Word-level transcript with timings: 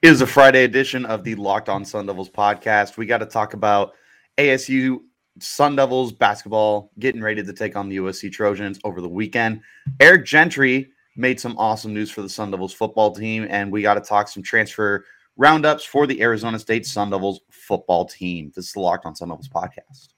It 0.00 0.10
is 0.10 0.20
a 0.20 0.28
Friday 0.28 0.62
edition 0.62 1.04
of 1.06 1.24
the 1.24 1.34
Locked 1.34 1.68
On 1.68 1.84
Sun 1.84 2.06
Devils 2.06 2.30
podcast. 2.30 2.96
We 2.96 3.04
got 3.04 3.18
to 3.18 3.26
talk 3.26 3.54
about 3.54 3.94
ASU 4.36 4.98
Sun 5.40 5.74
Devils 5.74 6.12
basketball 6.12 6.92
getting 7.00 7.20
ready 7.20 7.42
to 7.42 7.52
take 7.52 7.74
on 7.74 7.88
the 7.88 7.96
USC 7.96 8.30
Trojans 8.30 8.78
over 8.84 9.00
the 9.00 9.08
weekend. 9.08 9.60
Eric 9.98 10.24
Gentry 10.24 10.92
made 11.16 11.40
some 11.40 11.58
awesome 11.58 11.92
news 11.92 12.12
for 12.12 12.22
the 12.22 12.28
Sun 12.28 12.52
Devils 12.52 12.72
football 12.72 13.12
team, 13.12 13.48
and 13.50 13.72
we 13.72 13.82
got 13.82 13.94
to 13.94 14.00
talk 14.00 14.28
some 14.28 14.40
transfer 14.40 15.04
roundups 15.36 15.84
for 15.84 16.06
the 16.06 16.22
Arizona 16.22 16.60
State 16.60 16.86
Sun 16.86 17.10
Devils 17.10 17.40
football 17.50 18.04
team. 18.04 18.52
This 18.54 18.66
is 18.66 18.72
the 18.74 18.80
Locked 18.80 19.04
On 19.04 19.16
Sun 19.16 19.30
Devils 19.30 19.48
podcast. 19.48 20.10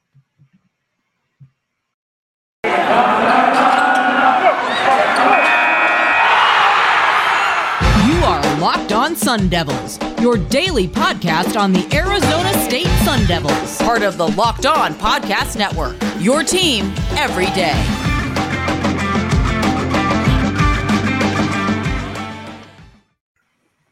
On 9.11 9.17
Sun 9.17 9.49
Devils, 9.49 9.99
your 10.21 10.37
daily 10.37 10.87
podcast 10.87 11.61
on 11.61 11.73
the 11.73 11.85
Arizona 11.93 12.53
State 12.63 12.87
Sun 13.03 13.27
Devils, 13.27 13.77
part 13.79 14.03
of 14.03 14.17
the 14.17 14.29
Locked 14.29 14.67
On 14.67 14.95
Podcast 14.95 15.59
Network. 15.59 15.97
Your 16.21 16.45
team 16.45 16.93
every 17.17 17.47
day. 17.47 17.75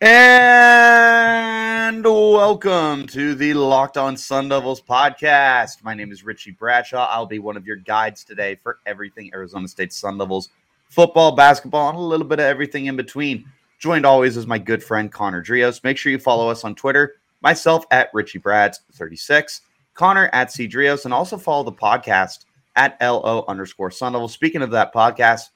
And 0.01 2.05
welcome 2.05 3.09
to 3.09 3.35
the 3.35 3.55
Locked 3.55 3.97
On 3.97 4.17
Sun 4.17 4.51
Devils 4.51 4.81
podcast. 4.81 5.83
My 5.83 5.95
name 5.95 6.13
is 6.13 6.25
Richie 6.25 6.53
Bradshaw. 6.53 7.09
I'll 7.11 7.27
be 7.27 7.41
one 7.41 7.57
of 7.57 7.67
your 7.67 7.75
guides 7.75 8.23
today 8.23 8.55
for 8.63 8.79
everything 8.87 9.33
Arizona 9.35 9.67
State 9.67 9.93
Sun 9.93 10.19
Devils 10.19 10.51
football, 10.91 11.33
basketball, 11.33 11.89
and 11.89 11.99
a 11.99 12.03
little 12.03 12.25
bit 12.25 12.39
of 12.39 12.45
everything 12.45 12.87
in 12.87 12.95
between. 12.95 13.45
Joined 13.79 14.05
always 14.05 14.37
is 14.37 14.47
my 14.47 14.59
good 14.59 14.83
friend 14.83 15.11
Connor 15.11 15.43
Drios. 15.43 15.85
Make 15.85 15.99
sure 15.99 16.11
you 16.11 16.19
follow 16.19 16.49
us 16.49 16.65
on 16.65 16.75
Twitter, 16.75 17.15
myself 17.43 17.85
at 17.93 18.11
Richie 18.13 18.41
Brads36, 18.41 19.61
Connor 19.95 20.29
at 20.33 20.51
C 20.51 20.67
Drios, 20.67 21.05
and 21.05 21.15
also 21.15 21.39
follow 21.39 21.63
the 21.63 21.73
podcast 21.73 22.45
at 22.75 23.01
LO 23.01 23.45
underscore 23.47 23.93
Sun 23.93 24.15
Level. 24.15 24.27
Speaking 24.27 24.63
of 24.63 24.73
that 24.73 24.93
podcast, 24.93 25.51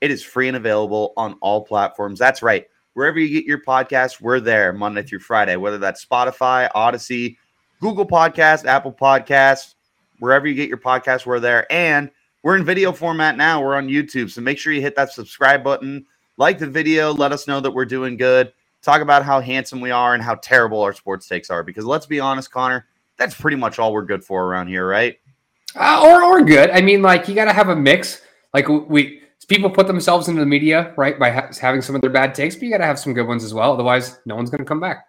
it 0.00 0.10
is 0.10 0.24
free 0.24 0.48
and 0.48 0.56
available 0.56 1.12
on 1.16 1.34
all 1.40 1.64
platforms. 1.64 2.18
That's 2.18 2.42
right. 2.42 2.66
Wherever 2.94 3.20
you 3.20 3.28
get 3.28 3.44
your 3.44 3.60
podcast, 3.60 4.20
we're 4.20 4.40
there 4.40 4.72
Monday 4.72 5.04
through 5.04 5.20
Friday, 5.20 5.54
whether 5.54 5.78
that's 5.78 6.04
Spotify, 6.04 6.68
Odyssey, 6.74 7.38
Google 7.80 8.06
Podcast, 8.06 8.64
Apple 8.64 8.92
Podcasts, 8.92 9.74
wherever 10.18 10.48
you 10.48 10.54
get 10.54 10.68
your 10.68 10.78
podcast, 10.78 11.26
we're 11.26 11.38
there. 11.38 11.70
And 11.72 12.10
we're 12.42 12.56
in 12.56 12.64
video 12.64 12.90
format 12.90 13.36
now. 13.36 13.62
We're 13.62 13.76
on 13.76 13.86
YouTube. 13.86 14.30
So 14.30 14.40
make 14.40 14.58
sure 14.58 14.72
you 14.72 14.80
hit 14.80 14.96
that 14.96 15.12
subscribe 15.12 15.62
button, 15.62 16.06
like 16.38 16.58
the 16.58 16.66
video, 16.66 17.12
let 17.12 17.32
us 17.32 17.46
know 17.46 17.60
that 17.60 17.70
we're 17.70 17.84
doing 17.84 18.16
good, 18.16 18.52
talk 18.80 19.02
about 19.02 19.24
how 19.24 19.40
handsome 19.40 19.80
we 19.80 19.90
are 19.90 20.14
and 20.14 20.22
how 20.22 20.36
terrible 20.36 20.80
our 20.80 20.92
sports 20.94 21.28
takes 21.28 21.50
are. 21.50 21.62
Because 21.62 21.84
let's 21.84 22.06
be 22.06 22.20
honest, 22.20 22.50
Connor, 22.50 22.86
that's 23.18 23.34
pretty 23.34 23.56
much 23.56 23.78
all 23.78 23.92
we're 23.92 24.04
good 24.04 24.24
for 24.24 24.46
around 24.46 24.68
here, 24.68 24.86
right? 24.86 25.18
Uh, 25.76 26.00
or, 26.02 26.22
or 26.22 26.42
good. 26.42 26.70
I 26.70 26.80
mean, 26.80 27.02
like, 27.02 27.28
you 27.28 27.34
got 27.34 27.44
to 27.46 27.52
have 27.52 27.68
a 27.68 27.76
mix. 27.76 28.22
Like, 28.54 28.68
we, 28.68 29.20
people 29.48 29.68
put 29.68 29.86
themselves 29.86 30.28
into 30.28 30.40
the 30.40 30.46
media, 30.46 30.94
right, 30.96 31.18
by 31.18 31.30
ha- 31.30 31.50
having 31.60 31.82
some 31.82 31.94
of 31.94 32.00
their 32.00 32.10
bad 32.10 32.34
takes, 32.34 32.54
but 32.54 32.62
you 32.62 32.70
got 32.70 32.78
to 32.78 32.86
have 32.86 32.98
some 32.98 33.12
good 33.12 33.26
ones 33.26 33.44
as 33.44 33.52
well. 33.52 33.72
Otherwise, 33.72 34.20
no 34.24 34.36
one's 34.36 34.48
going 34.48 34.60
to 34.60 34.64
come 34.64 34.80
back. 34.80 35.04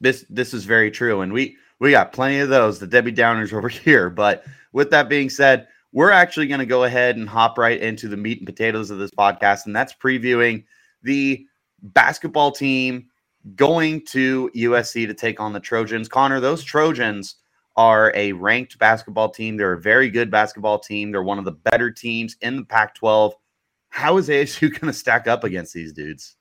This 0.00 0.24
this 0.28 0.52
is 0.52 0.64
very 0.64 0.90
true, 0.90 1.20
and 1.20 1.32
we 1.32 1.56
we 1.78 1.92
got 1.92 2.12
plenty 2.12 2.40
of 2.40 2.48
those, 2.48 2.80
the 2.80 2.88
Debbie 2.88 3.12
Downers 3.12 3.52
over 3.52 3.68
here. 3.68 4.10
But 4.10 4.44
with 4.72 4.90
that 4.90 5.08
being 5.08 5.30
said, 5.30 5.68
we're 5.92 6.10
actually 6.10 6.46
going 6.46 6.60
to 6.60 6.66
go 6.66 6.84
ahead 6.84 7.16
and 7.16 7.28
hop 7.28 7.58
right 7.58 7.80
into 7.80 8.08
the 8.08 8.16
meat 8.16 8.38
and 8.38 8.46
potatoes 8.46 8.90
of 8.90 8.98
this 8.98 9.10
podcast, 9.10 9.66
and 9.66 9.76
that's 9.76 9.92
previewing 9.92 10.64
the 11.02 11.46
basketball 11.82 12.50
team 12.50 13.06
going 13.56 14.04
to 14.06 14.50
USC 14.54 15.06
to 15.06 15.14
take 15.14 15.40
on 15.40 15.52
the 15.52 15.60
Trojans. 15.60 16.08
Connor, 16.08 16.40
those 16.40 16.64
Trojans 16.64 17.36
are 17.76 18.12
a 18.14 18.32
ranked 18.32 18.78
basketball 18.78 19.30
team. 19.30 19.56
They're 19.56 19.72
a 19.72 19.80
very 19.80 20.08
good 20.10 20.30
basketball 20.30 20.78
team. 20.78 21.10
They're 21.10 21.22
one 21.22 21.38
of 21.38 21.44
the 21.44 21.52
better 21.52 21.90
teams 21.90 22.36
in 22.40 22.56
the 22.56 22.64
Pac 22.64 22.94
12. 22.94 23.34
How 23.88 24.16
is 24.16 24.28
ASU 24.30 24.70
going 24.70 24.92
to 24.92 24.92
stack 24.92 25.26
up 25.26 25.44
against 25.44 25.74
these 25.74 25.92
dudes? 25.92 26.36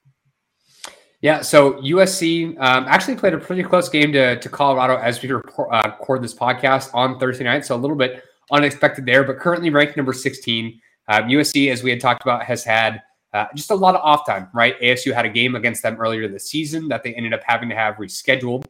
Yeah, 1.22 1.42
so 1.42 1.74
USC 1.74 2.60
um, 2.60 2.86
actually 2.88 3.16
played 3.16 3.36
a 3.36 3.38
pretty 3.38 3.62
close 3.62 3.90
game 3.90 4.12
to, 4.14 4.40
to 4.40 4.50
Colorado 4.50 4.98
as 4.98 5.22
we 5.22 5.30
report, 5.32 5.70
uh, 5.72 5.92
record 6.00 6.24
this 6.24 6.34
podcast 6.34 6.90
on 6.96 7.20
Thursday 7.20 7.44
night. 7.44 7.64
So 7.64 7.76
a 7.76 7.78
little 7.78 7.96
bit 7.96 8.24
unexpected 8.52 9.06
there, 9.06 9.24
but 9.24 9.38
currently 9.40 9.70
ranked 9.70 9.98
number 9.98 10.14
16. 10.14 10.80
Um, 11.08 11.24
USC, 11.24 11.72
as 11.72 11.84
we 11.84 11.90
had 11.90 12.00
talked 12.00 12.22
about, 12.22 12.44
has 12.44 12.64
had 12.64 13.02
uh, 13.34 13.46
just 13.56 13.72
a 13.72 13.76
lot 13.76 13.96
of 13.96 14.02
off 14.02 14.26
time, 14.26 14.50
right? 14.54 14.80
ASU 14.82 15.14
had 15.14 15.26
a 15.26 15.30
game 15.30 15.56
against 15.56 15.84
them 15.84 15.98
earlier 16.00 16.28
this 16.28 16.50
season 16.50 16.88
that 16.90 17.04
they 17.04 17.14
ended 17.14 17.34
up 17.34 17.42
having 17.46 17.70
to 17.70 17.76
have 17.76 17.96
rescheduled. 17.96 18.66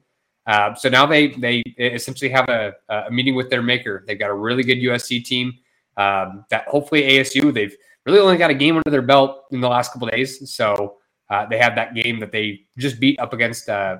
Uh, 0.47 0.73
so 0.73 0.89
now 0.89 1.05
they 1.05 1.29
they 1.29 1.59
essentially 1.77 2.29
have 2.29 2.47
a, 2.49 2.73
a 2.89 3.11
meeting 3.11 3.35
with 3.35 3.49
their 3.49 3.61
maker. 3.61 4.03
They've 4.07 4.17
got 4.17 4.29
a 4.29 4.35
really 4.35 4.63
good 4.63 4.79
USC 4.79 5.23
team 5.23 5.53
um, 5.97 6.45
that 6.49 6.67
hopefully 6.67 7.03
ASU 7.03 7.53
they've 7.53 7.75
really 8.05 8.19
only 8.19 8.37
got 8.37 8.49
a 8.49 8.55
game 8.55 8.75
under 8.75 8.89
their 8.89 9.03
belt 9.03 9.45
in 9.51 9.61
the 9.61 9.69
last 9.69 9.93
couple 9.93 10.07
days. 10.07 10.51
So 10.51 10.97
uh, 11.29 11.45
they 11.45 11.57
have 11.59 11.75
that 11.75 11.93
game 11.93 12.19
that 12.19 12.31
they 12.31 12.61
just 12.77 12.99
beat 12.99 13.19
up 13.19 13.33
against 13.33 13.69
uh, 13.69 13.97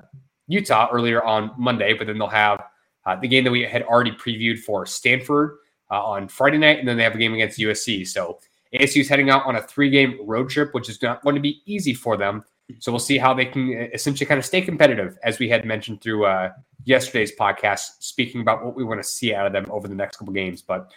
Utah 0.48 0.88
earlier 0.92 1.22
on 1.22 1.52
Monday, 1.56 1.94
but 1.94 2.06
then 2.06 2.18
they'll 2.18 2.28
have 2.28 2.62
uh, 3.06 3.16
the 3.16 3.28
game 3.28 3.44
that 3.44 3.50
we 3.50 3.62
had 3.62 3.82
already 3.82 4.12
previewed 4.12 4.58
for 4.58 4.84
Stanford 4.84 5.58
uh, 5.92 6.02
on 6.02 6.26
Friday 6.26 6.58
night, 6.58 6.78
and 6.78 6.88
then 6.88 6.96
they 6.96 7.02
have 7.02 7.14
a 7.14 7.18
game 7.18 7.34
against 7.34 7.58
USC. 7.58 8.08
So 8.08 8.40
ASU 8.74 9.02
is 9.02 9.08
heading 9.08 9.30
out 9.30 9.44
on 9.44 9.56
a 9.56 9.62
three-game 9.62 10.18
road 10.24 10.48
trip, 10.48 10.72
which 10.72 10.88
is 10.88 11.00
not 11.02 11.22
going 11.22 11.34
to 11.34 11.40
be 11.40 11.62
easy 11.66 11.92
for 11.92 12.16
them. 12.16 12.42
So 12.78 12.90
we'll 12.90 12.98
see 12.98 13.18
how 13.18 13.34
they 13.34 13.44
can 13.44 13.68
uh, 13.76 13.86
essentially 13.92 14.26
kind 14.26 14.38
of 14.38 14.46
stay 14.46 14.62
competitive, 14.62 15.18
as 15.22 15.38
we 15.38 15.48
had 15.48 15.66
mentioned 15.66 16.00
through 16.00 16.24
uh, 16.24 16.52
yesterday's 16.84 17.36
podcast, 17.36 17.90
speaking 18.00 18.40
about 18.40 18.64
what 18.64 18.74
we 18.74 18.82
want 18.82 19.00
to 19.00 19.06
see 19.06 19.34
out 19.34 19.46
of 19.46 19.52
them 19.52 19.66
over 19.70 19.86
the 19.86 19.94
next 19.94 20.16
couple 20.16 20.32
games. 20.32 20.62
But 20.62 20.90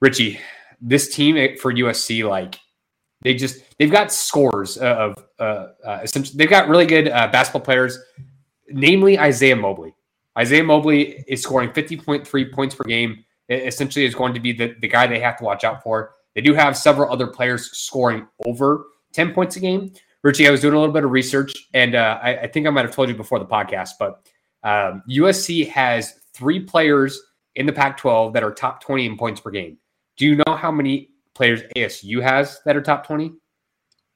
Richie, 0.00 0.40
this 0.80 1.14
team 1.14 1.36
eh, 1.36 1.56
for 1.60 1.72
USC, 1.72 2.26
like 2.26 2.58
they 3.20 3.34
just 3.34 3.62
they've 3.78 3.92
got 3.92 4.10
scores 4.10 4.78
of 4.78 5.14
uh, 5.38 5.68
uh, 5.84 6.00
essentially 6.02 6.38
they've 6.38 6.48
got 6.48 6.68
really 6.68 6.86
good 6.86 7.08
uh, 7.08 7.28
basketball 7.28 7.60
players, 7.62 7.98
namely 8.68 9.18
Isaiah 9.18 9.56
Mobley. 9.56 9.94
Isaiah 10.38 10.64
Mobley 10.64 11.24
is 11.28 11.42
scoring 11.42 11.70
50.3 11.70 12.52
points 12.52 12.74
per 12.74 12.84
game. 12.84 13.24
Essentially 13.48 14.04
is 14.04 14.14
going 14.14 14.34
to 14.34 14.40
be 14.40 14.52
the, 14.52 14.74
the 14.80 14.88
guy 14.88 15.06
they 15.06 15.20
have 15.20 15.36
to 15.38 15.44
watch 15.44 15.64
out 15.64 15.82
for. 15.82 16.12
They 16.34 16.40
do 16.40 16.54
have 16.54 16.76
several 16.76 17.12
other 17.12 17.26
players 17.26 17.70
scoring 17.76 18.26
over 18.46 18.86
10 19.12 19.32
points 19.32 19.56
a 19.56 19.60
game. 19.60 19.92
Richie, 20.22 20.48
I 20.48 20.50
was 20.50 20.62
doing 20.62 20.74
a 20.74 20.78
little 20.78 20.92
bit 20.92 21.04
of 21.04 21.10
research, 21.10 21.52
and 21.74 21.94
uh, 21.94 22.18
I, 22.22 22.38
I, 22.38 22.46
think 22.46 22.66
I 22.66 22.70
might 22.70 22.86
have 22.86 22.94
told 22.94 23.10
you 23.10 23.14
before 23.14 23.38
the 23.38 23.44
podcast, 23.44 23.90
but 23.98 24.26
um, 24.62 25.02
USC 25.08 25.68
has 25.68 26.20
three 26.32 26.60
players 26.60 27.20
in 27.54 27.66
the 27.66 27.72
Pac 27.72 27.98
12 27.98 28.32
that 28.32 28.42
are 28.42 28.50
top 28.50 28.82
20 28.82 29.06
in 29.06 29.16
points 29.18 29.40
per 29.40 29.50
game. 29.50 29.76
Do 30.16 30.26
you 30.26 30.36
know 30.36 30.56
how 30.56 30.72
many 30.72 31.10
players 31.34 31.62
ASU 31.76 32.22
has 32.22 32.60
that 32.64 32.74
are 32.74 32.80
top 32.80 33.06
20? 33.06 33.32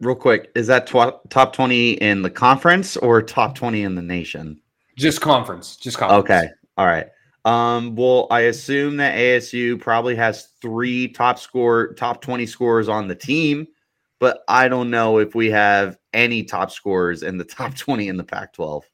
Real 0.00 0.14
quick, 0.14 0.50
is 0.54 0.66
that 0.68 0.86
tw- 0.86 1.28
top 1.28 1.52
20 1.52 1.92
in 1.92 2.22
the 2.22 2.30
conference 2.30 2.96
or 2.96 3.20
top 3.20 3.54
20 3.54 3.82
in 3.82 3.94
the 3.94 4.02
nation? 4.02 4.60
Just 4.96 5.20
conference. 5.20 5.76
Just 5.76 5.98
conference. 5.98 6.24
Okay. 6.24 6.48
All 6.76 6.86
right. 6.86 7.06
Um, 7.44 7.94
well, 7.96 8.26
I 8.30 8.40
assume 8.40 8.96
that 8.98 9.16
ASU 9.16 9.80
probably 9.80 10.16
has 10.16 10.48
three 10.60 11.08
top 11.08 11.38
score, 11.38 11.94
top 11.94 12.20
20 12.20 12.46
scores 12.46 12.88
on 12.88 13.08
the 13.08 13.14
team, 13.14 13.66
but 14.18 14.42
I 14.48 14.68
don't 14.68 14.90
know 14.90 15.18
if 15.18 15.34
we 15.34 15.50
have 15.50 15.98
any 16.12 16.42
top 16.42 16.70
scorers 16.70 17.22
in 17.22 17.38
the 17.38 17.44
top 17.44 17.74
20 17.74 18.08
in 18.08 18.16
the 18.16 18.24
Pac 18.24 18.52
12. 18.54 18.84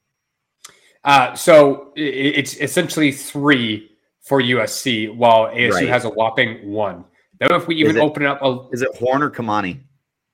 Uh, 1.03 1.35
so 1.35 1.93
it's 1.95 2.55
essentially 2.57 3.11
three 3.11 3.91
for 4.21 4.41
USC, 4.41 5.15
while 5.15 5.47
ASU 5.47 5.71
right. 5.73 5.87
has 5.87 6.03
a 6.03 6.09
whopping 6.09 6.71
one. 6.71 7.05
Now, 7.39 7.55
if 7.55 7.67
we 7.67 7.75
even 7.75 7.97
it, 7.97 7.99
open 7.99 8.23
it 8.23 8.27
up, 8.27 8.41
a, 8.41 8.67
is 8.71 8.81
it 8.81 8.95
Horne 8.95 9.21
or 9.21 9.29
Kimani? 9.29 9.81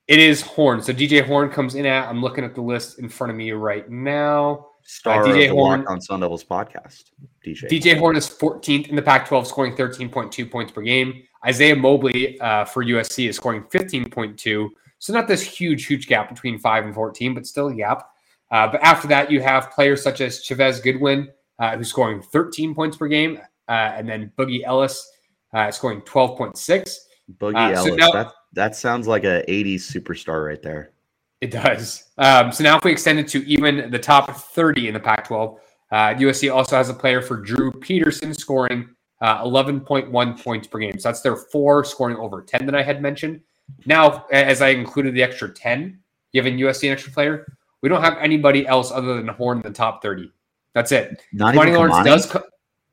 It 0.07 0.19
is 0.19 0.41
Horne. 0.41 0.81
So 0.81 0.94
DJ 0.94 1.25
Horne 1.25 1.50
comes 1.50 1.75
in 1.75 1.85
at. 1.85 2.07
I'm 2.07 2.21
looking 2.21 2.44
at 2.44 2.55
the 2.55 2.61
list 2.61 3.00
in 3.00 3.09
front 3.09 3.31
of 3.31 3.38
me 3.38 3.51
right 3.51 3.89
now. 3.89 4.68
Star 4.83 5.24
uh, 5.24 5.28
DJ 5.28 5.50
Horne 5.50 5.86
on 5.88 6.01
Sun 6.01 6.22
Devils 6.22 6.44
podcast. 6.44 7.12
DJ 7.45 7.69
DJ 7.69 7.98
Horne 7.98 8.16
is 8.16 8.30
14th 8.30 8.88
in 8.88 8.95
the 8.95 9.01
Pac-12, 9.01 9.48
scoring 9.48 9.75
13.2 9.75 10.50
points 10.50 10.72
per 10.72 10.81
game. 10.81 11.24
Isaiah 11.45 11.75
Mobley 11.75 12.39
uh, 12.39 12.66
for 12.66 12.83
USC 12.83 13.30
is 13.30 13.36
scoring 13.36 13.63
15.2. 13.63 14.69
So 15.00 15.13
not 15.13 15.28
this 15.28 15.42
huge, 15.42 15.86
huge 15.86 16.07
gap 16.07 16.30
between 16.30 16.60
five 16.60 16.86
and 16.86 16.94
14, 16.94 17.33
but 17.33 17.48
still 17.48 17.68
a 17.68 17.74
gap. 17.74 18.10
Uh, 18.51 18.68
but 18.68 18.81
after 18.83 19.07
that, 19.07 19.31
you 19.31 19.42
have 19.42 19.72
players 19.72 20.04
such 20.04 20.22
as 20.22 20.44
Chavez 20.44 20.80
Goodwin, 20.80 21.30
uh, 21.57 21.77
who's 21.77 21.89
scoring 21.89 22.22
13 22.22 22.75
points 22.75 22.98
per 22.98 23.07
game, 23.07 23.39
uh, 23.68 23.72
and 23.95 24.07
then 24.07 24.31
Boogie 24.38 24.63
Ellis 24.63 25.10
uh, 25.54 25.72
scoring 25.72 26.01
12.6. 26.01 26.95
Boogie 27.38 27.75
Ellis. 27.75 27.95
Now, 27.95 28.12
that, 28.12 28.31
that 28.54 28.75
sounds 28.75 29.07
like 29.07 29.24
a 29.24 29.44
80s 29.48 29.75
superstar 29.75 30.45
right 30.45 30.62
there. 30.62 30.92
It 31.41 31.49
does. 31.51 32.11
Um, 32.19 32.51
so 32.51 32.63
now 32.63 32.77
if 32.77 32.83
we 32.83 32.91
extend 32.91 33.19
it 33.19 33.27
to 33.29 33.45
even 33.47 33.89
the 33.89 33.99
top 33.99 34.31
30 34.31 34.88
in 34.88 34.93
the 34.93 34.99
Pac 34.99 35.27
12, 35.27 35.59
uh, 35.91 35.95
USC 35.95 36.53
also 36.53 36.77
has 36.77 36.89
a 36.89 36.93
player 36.93 37.21
for 37.21 37.38
Drew 37.38 37.71
Peterson 37.71 38.33
scoring 38.33 38.88
uh, 39.21 39.43
11.1 39.43 40.43
points 40.43 40.67
per 40.67 40.79
game. 40.79 40.99
So 40.99 41.09
that's 41.09 41.21
their 41.21 41.35
four 41.35 41.83
scoring 41.83 42.17
over 42.17 42.41
10 42.41 42.65
that 42.67 42.75
I 42.75 42.83
had 42.83 43.01
mentioned. 43.01 43.41
Now, 43.85 44.25
as 44.31 44.61
I 44.61 44.69
included 44.69 45.15
the 45.15 45.23
extra 45.23 45.51
10, 45.51 45.99
giving 46.33 46.57
USC 46.57 46.88
an 46.88 46.93
extra 46.93 47.11
player, 47.11 47.45
We 47.81 47.89
don't 47.89 48.01
have 48.01 48.17
anybody 48.19 48.67
else 48.67 48.91
other 48.91 49.15
than 49.15 49.27
Horne 49.27 49.57
in 49.57 49.63
the 49.63 49.71
top 49.71 50.03
30. 50.03 50.31
That's 50.73 50.91
it. 50.91 51.21
Not 51.33 51.55
Kimani 51.55 51.67
even 51.67 51.75
Lawrence 51.75 51.97
Kimani? 51.97 52.05
does. 52.05 52.25
Co- 52.27 52.43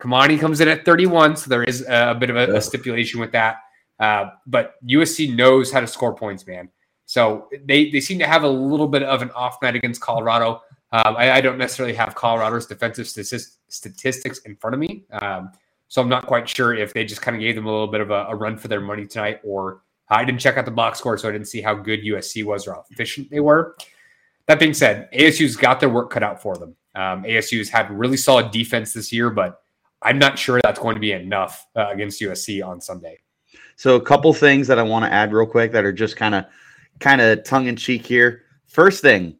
Kimani 0.01 0.41
comes 0.41 0.61
in 0.61 0.69
at 0.69 0.85
31, 0.85 1.37
so 1.37 1.51
there 1.51 1.65
is 1.65 1.85
a, 1.89 2.17
bit 2.19 2.31
of 2.31 2.37
a, 2.37 2.57
a 2.57 2.61
stipulation 2.61 3.21
with 3.21 3.33
that. 3.33 3.59
Uh, 4.01 4.31
but 4.47 4.75
USC 4.87 5.35
knows 5.37 5.73
how 5.73 5.81
to 5.81 5.87
score 5.87 6.15
points, 6.15 6.47
man. 6.47 6.71
So 7.09 7.49
they 7.65 7.91
they 7.91 8.01
seem 8.01 8.19
to 8.19 8.27
have 8.27 8.43
a 8.43 8.49
little 8.49 8.87
bit 8.87 9.03
of 9.03 9.23
an 9.23 9.31
off 9.31 9.63
night 9.63 9.75
against 9.75 9.99
Colorado. 10.03 10.61
Um, 10.93 11.17
I, 11.17 11.33
I 11.33 11.41
don't 11.41 11.57
necessarily 11.57 11.95
have 11.95 12.15
Colorado's 12.15 12.67
defensive 12.67 13.09
statistics 13.09 14.39
in 14.41 14.57
front 14.57 14.75
of 14.75 14.81
me, 14.81 15.05
um, 15.13 15.51
so 15.89 16.03
I'm 16.03 16.11
not 16.11 16.27
quite 16.27 16.47
sure 16.47 16.75
if 16.75 16.93
they 16.93 17.07
just 17.07 17.23
kind 17.23 17.35
of 17.35 17.41
gave 17.41 17.55
them 17.55 17.65
a 17.65 17.71
little 17.71 17.87
bit 17.87 18.03
of 18.03 18.11
a, 18.11 18.27
a 18.29 18.37
run 18.37 18.59
for 18.59 18.69
their 18.69 18.83
money 18.83 19.07
tonight, 19.07 19.41
or 19.43 19.81
I 20.11 20.23
didn't 20.23 20.41
check 20.41 20.59
out 20.59 20.67
the 20.67 20.71
box 20.71 20.99
score, 20.99 21.17
so 21.17 21.31
I 21.31 21.33
didn't 21.33 21.49
see 21.49 21.63
how 21.63 21.73
good 21.73 22.03
USC 22.03 22.45
was 22.45 22.67
or 22.67 22.75
how 22.75 22.85
efficient 22.91 23.31
they 23.31 23.41
were. 23.41 23.75
That 24.45 24.59
being 24.59 24.75
said, 24.75 25.11
ASU's 25.13 25.57
got 25.57 25.81
their 25.81 25.89
work 25.89 26.11
cut 26.11 26.23
out 26.23 26.43
for 26.43 26.59
them. 26.59 26.77
Um, 26.95 27.25
ASU's 27.25 27.71
had 27.71 27.91
really 27.91 28.19
solid 28.19 28.51
defense 28.51 28.93
this 28.93 29.15
year, 29.15 29.31
but 29.31 29.63
I'm 30.03 30.19
not 30.19 30.39
sure 30.39 30.61
that's 30.63 30.79
going 30.79 30.95
to 30.95 31.01
be 31.01 31.13
enough 31.13 31.67
uh, 31.75 31.89
against 31.89 32.21
USC 32.21 32.63
on 32.63 32.83
Sunday. 32.83 33.19
So 33.77 33.97
a 33.97 34.01
couple 34.01 34.35
things 34.35 34.67
that 34.67 34.79
I 34.79 34.83
want 34.83 35.07
to 35.07 35.13
add 35.13 35.33
real 35.33 35.47
quick 35.47 35.73
that 35.73 35.87
are 35.87 35.93
just 35.93 36.17
kind 36.17 36.35
of 36.35 36.45
kind 37.01 37.21
of 37.21 37.45
tongue 37.45 37.67
in 37.67 37.77
cheek 37.77 38.07
here. 38.07 38.43
First 38.67 39.03
thing, 39.03 39.39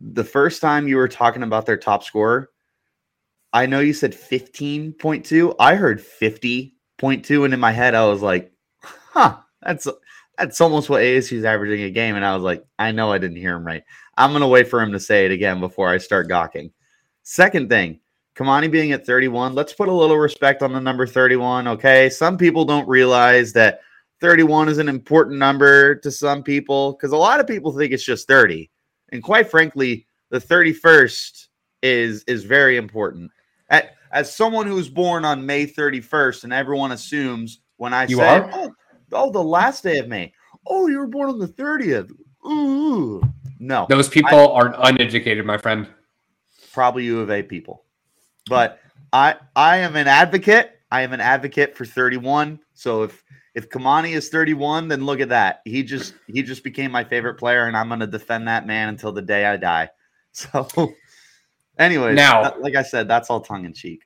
the 0.00 0.24
first 0.24 0.60
time 0.60 0.88
you 0.88 0.96
were 0.96 1.08
talking 1.08 1.42
about 1.42 1.66
their 1.66 1.76
top 1.76 2.04
scorer, 2.04 2.50
I 3.52 3.66
know 3.66 3.80
you 3.80 3.92
said 3.92 4.12
15.2. 4.12 5.54
I 5.58 5.74
heard 5.74 6.00
50.2 6.00 7.44
and 7.44 7.54
in 7.54 7.60
my 7.60 7.72
head 7.72 7.94
I 7.94 8.04
was 8.06 8.22
like, 8.22 8.52
"Huh, 8.82 9.38
that's 9.62 9.88
that's 10.36 10.60
almost 10.60 10.88
what 10.88 11.02
ASU's 11.02 11.44
averaging 11.44 11.84
a 11.84 11.90
game." 11.90 12.16
And 12.16 12.24
I 12.24 12.34
was 12.34 12.44
like, 12.44 12.64
"I 12.78 12.92
know 12.92 13.10
I 13.10 13.18
didn't 13.18 13.38
hear 13.38 13.56
him 13.56 13.66
right. 13.66 13.82
I'm 14.16 14.32
to 14.34 14.46
wait 14.46 14.68
for 14.68 14.80
him 14.80 14.92
to 14.92 15.00
say 15.00 15.24
it 15.24 15.32
again 15.32 15.60
before 15.60 15.88
I 15.88 15.98
start 15.98 16.28
gawking." 16.28 16.70
Second 17.22 17.68
thing, 17.68 18.00
Kimani 18.36 18.70
being 18.70 18.92
at 18.92 19.04
31, 19.04 19.54
let's 19.54 19.72
put 19.72 19.88
a 19.88 19.92
little 19.92 20.16
respect 20.16 20.62
on 20.62 20.72
the 20.72 20.80
number 20.80 21.06
31, 21.06 21.66
okay? 21.66 22.08
Some 22.08 22.38
people 22.38 22.64
don't 22.64 22.88
realize 22.88 23.52
that 23.54 23.80
31 24.20 24.68
is 24.68 24.78
an 24.78 24.88
important 24.88 25.38
number 25.38 25.94
to 25.96 26.10
some 26.10 26.42
people 26.42 26.92
because 26.92 27.12
a 27.12 27.16
lot 27.16 27.40
of 27.40 27.46
people 27.46 27.72
think 27.72 27.92
it's 27.92 28.04
just 28.04 28.26
30. 28.26 28.70
And 29.12 29.22
quite 29.22 29.50
frankly, 29.50 30.06
the 30.30 30.38
31st 30.38 31.46
is 31.82 32.24
is 32.26 32.44
very 32.44 32.76
important. 32.76 33.30
At, 33.70 33.94
as 34.12 34.34
someone 34.34 34.66
who's 34.66 34.88
born 34.88 35.24
on 35.24 35.44
May 35.44 35.66
31st, 35.66 36.44
and 36.44 36.52
everyone 36.52 36.92
assumes 36.92 37.60
when 37.76 37.92
I 37.92 38.06
You 38.06 38.16
say, 38.16 38.50
oh, 38.52 38.72
oh, 39.12 39.30
the 39.30 39.42
last 39.42 39.82
day 39.82 39.98
of 39.98 40.08
May. 40.08 40.32
Oh, 40.66 40.86
you 40.86 40.98
were 40.98 41.06
born 41.06 41.30
on 41.30 41.38
the 41.38 41.48
30th. 41.48 42.10
Ooh. 42.46 43.22
No 43.58 43.86
Those 43.88 44.08
people 44.08 44.52
are 44.52 44.74
uneducated, 44.86 45.44
my 45.44 45.58
friend. 45.58 45.88
probably 46.72 47.04
U 47.04 47.20
of 47.20 47.30
A 47.30 47.42
people. 47.42 47.84
But 48.48 48.80
I 49.12 49.36
I 49.56 49.78
am 49.78 49.96
an 49.96 50.06
advocate. 50.06 50.80
I 50.90 51.02
am 51.02 51.12
an 51.12 51.20
advocate 51.20 51.76
for 51.76 51.84
31. 51.84 52.60
So 52.74 53.02
if 53.02 53.22
if 53.58 53.68
Kimani 53.68 54.12
is 54.12 54.28
31, 54.28 54.86
then 54.88 55.04
look 55.04 55.18
at 55.20 55.28
that. 55.30 55.62
He 55.64 55.82
just 55.82 56.14
he 56.28 56.42
just 56.42 56.62
became 56.62 56.90
my 56.92 57.02
favorite 57.02 57.34
player, 57.34 57.66
and 57.66 57.76
I'm 57.76 57.88
gonna 57.88 58.06
defend 58.06 58.46
that 58.48 58.66
man 58.66 58.88
until 58.88 59.10
the 59.12 59.22
day 59.22 59.44
I 59.46 59.56
die. 59.56 59.90
So 60.32 60.68
anyways, 61.78 62.14
Now- 62.14 62.42
that- 62.44 62.60
like 62.62 62.76
I 62.76 62.82
said, 62.82 63.08
that's 63.08 63.28
all 63.30 63.40
tongue 63.40 63.64
in 63.64 63.72
cheek. 63.72 64.04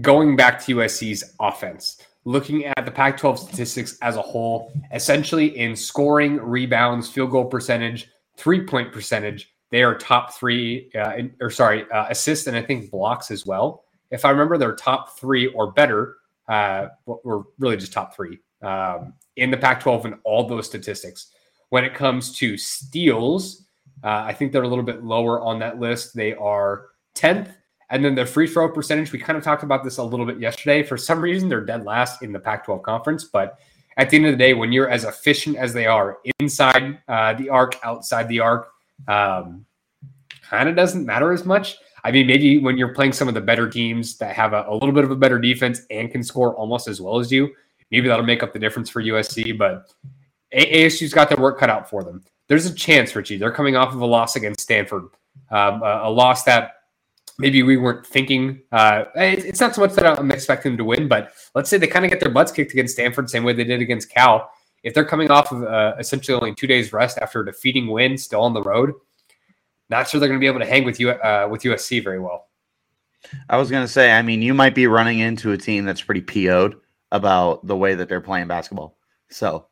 going 0.00 0.36
back 0.36 0.62
to 0.64 0.76
USC's 0.76 1.34
offense, 1.40 2.00
looking 2.24 2.64
at 2.64 2.84
the 2.84 2.90
Pac 2.92 3.16
12 3.18 3.38
statistics 3.40 3.98
as 4.02 4.16
a 4.16 4.22
whole, 4.22 4.72
essentially 4.92 5.58
in 5.58 5.74
scoring, 5.74 6.36
rebounds, 6.36 7.08
field 7.08 7.30
goal 7.32 7.44
percentage, 7.46 8.08
three 8.36 8.64
point 8.64 8.92
percentage, 8.92 9.52
they 9.70 9.82
are 9.82 9.96
top 9.96 10.32
three, 10.34 10.90
uh, 10.94 11.14
in, 11.16 11.34
or 11.40 11.50
sorry, 11.50 11.90
uh, 11.90 12.06
assists 12.10 12.46
and 12.46 12.56
I 12.56 12.62
think 12.62 12.90
blocks 12.90 13.30
as 13.32 13.44
well. 13.46 13.84
If 14.10 14.24
I 14.24 14.30
remember, 14.30 14.58
they're 14.58 14.76
top 14.76 15.18
three 15.18 15.46
or 15.48 15.72
better, 15.72 16.16
uh, 16.48 16.88
or 17.06 17.46
really 17.58 17.76
just 17.76 17.92
top 17.92 18.14
three 18.14 18.38
um, 18.62 19.14
in 19.36 19.50
the 19.50 19.56
Pac 19.56 19.80
12 19.80 20.06
in 20.06 20.14
all 20.24 20.46
those 20.46 20.66
statistics. 20.66 21.28
When 21.70 21.84
it 21.84 21.94
comes 21.94 22.36
to 22.38 22.56
steals, 22.56 23.66
uh, 24.02 24.22
I 24.26 24.32
think 24.32 24.52
they're 24.52 24.62
a 24.62 24.68
little 24.68 24.84
bit 24.84 25.02
lower 25.02 25.40
on 25.40 25.58
that 25.60 25.80
list. 25.80 26.14
They 26.14 26.34
are 26.34 26.86
10th. 27.16 27.54
And 27.90 28.04
then 28.04 28.14
the 28.14 28.26
free 28.26 28.46
throw 28.46 28.70
percentage, 28.70 29.12
we 29.12 29.18
kind 29.18 29.36
of 29.36 29.44
talked 29.44 29.62
about 29.62 29.84
this 29.84 29.98
a 29.98 30.02
little 30.02 30.26
bit 30.26 30.40
yesterday. 30.40 30.82
For 30.82 30.96
some 30.96 31.20
reason, 31.20 31.48
they're 31.48 31.64
dead 31.64 31.84
last 31.84 32.22
in 32.22 32.32
the 32.32 32.38
Pac 32.38 32.64
12 32.64 32.82
conference. 32.82 33.24
But 33.24 33.58
at 33.96 34.10
the 34.10 34.16
end 34.16 34.26
of 34.26 34.32
the 34.32 34.38
day, 34.38 34.54
when 34.54 34.72
you're 34.72 34.88
as 34.88 35.04
efficient 35.04 35.56
as 35.56 35.72
they 35.72 35.86
are 35.86 36.18
inside 36.40 36.98
uh, 37.08 37.34
the 37.34 37.48
arc, 37.48 37.76
outside 37.84 38.28
the 38.28 38.40
arc, 38.40 38.70
um, 39.08 39.64
kind 40.42 40.68
of 40.68 40.76
doesn't 40.76 41.04
matter 41.04 41.32
as 41.32 41.44
much. 41.44 41.76
I 42.04 42.10
mean, 42.10 42.26
maybe 42.26 42.58
when 42.58 42.76
you're 42.76 42.92
playing 42.92 43.12
some 43.12 43.28
of 43.28 43.34
the 43.34 43.40
better 43.40 43.68
teams 43.68 44.18
that 44.18 44.36
have 44.36 44.52
a, 44.52 44.64
a 44.68 44.74
little 44.74 44.92
bit 44.92 45.04
of 45.04 45.10
a 45.10 45.16
better 45.16 45.38
defense 45.38 45.82
and 45.90 46.10
can 46.10 46.22
score 46.22 46.54
almost 46.54 46.86
as 46.86 47.00
well 47.00 47.18
as 47.18 47.32
you, 47.32 47.54
maybe 47.94 48.08
that'll 48.08 48.24
make 48.26 48.42
up 48.42 48.52
the 48.52 48.58
difference 48.58 48.90
for 48.90 49.00
USC. 49.02 49.56
But 49.56 49.92
ASU's 50.52 51.14
got 51.14 51.28
their 51.28 51.38
work 51.38 51.58
cut 51.60 51.70
out 51.70 51.88
for 51.88 52.02
them. 52.02 52.24
There's 52.48 52.66
a 52.66 52.74
chance, 52.74 53.14
Richie. 53.14 53.36
They're 53.36 53.52
coming 53.52 53.76
off 53.76 53.94
of 53.94 54.00
a 54.00 54.06
loss 54.06 54.34
against 54.34 54.60
Stanford, 54.60 55.04
um, 55.50 55.82
a, 55.82 56.02
a 56.04 56.10
loss 56.10 56.42
that 56.44 56.72
maybe 57.38 57.62
we 57.62 57.76
weren't 57.76 58.04
thinking. 58.04 58.60
Uh, 58.72 59.04
it- 59.14 59.44
it's 59.44 59.60
not 59.60 59.74
so 59.76 59.80
much 59.80 59.92
that 59.92 60.18
I'm 60.18 60.30
expecting 60.32 60.72
them 60.72 60.78
to 60.78 60.84
win, 60.84 61.06
but 61.06 61.32
let's 61.54 61.70
say 61.70 61.78
they 61.78 61.86
kind 61.86 62.04
of 62.04 62.10
get 62.10 62.18
their 62.20 62.32
butts 62.32 62.50
kicked 62.50 62.72
against 62.72 62.94
Stanford, 62.94 63.30
same 63.30 63.44
way 63.44 63.52
they 63.52 63.64
did 63.64 63.80
against 63.80 64.10
Cal. 64.10 64.50
If 64.82 64.92
they're 64.92 65.04
coming 65.04 65.30
off 65.30 65.52
of 65.52 65.62
uh, 65.62 65.94
essentially 65.98 66.36
only 66.36 66.54
two 66.54 66.66
days 66.66 66.92
rest 66.92 67.16
after 67.18 67.40
a 67.40 67.46
defeating 67.46 67.86
win, 67.86 68.18
still 68.18 68.42
on 68.42 68.52
the 68.54 68.62
road, 68.62 68.92
not 69.88 70.08
sure 70.08 70.18
they're 70.18 70.28
going 70.28 70.38
to 70.40 70.44
be 70.44 70.48
able 70.48 70.60
to 70.60 70.66
hang 70.66 70.84
with 70.84 70.98
you 70.98 71.10
uh, 71.10 71.48
with 71.50 71.62
USC 71.62 72.02
very 72.02 72.18
well. 72.18 72.48
I 73.48 73.56
was 73.56 73.70
gonna 73.70 73.88
say, 73.88 74.12
I 74.12 74.20
mean, 74.20 74.42
you 74.42 74.52
might 74.52 74.74
be 74.74 74.86
running 74.86 75.20
into 75.20 75.52
a 75.52 75.56
team 75.56 75.86
that's 75.86 76.02
pretty 76.02 76.20
PO'd 76.20 76.76
about 77.12 77.66
the 77.66 77.76
way 77.76 77.94
that 77.94 78.08
they're 78.08 78.20
playing 78.20 78.48
basketball. 78.48 78.96
So 79.30 79.66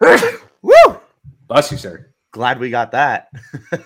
woo! 0.62 1.00
Bless 1.46 1.70
you, 1.70 1.78
sir. 1.78 2.12
glad 2.32 2.58
we 2.58 2.70
got 2.70 2.92
that. 2.92 3.28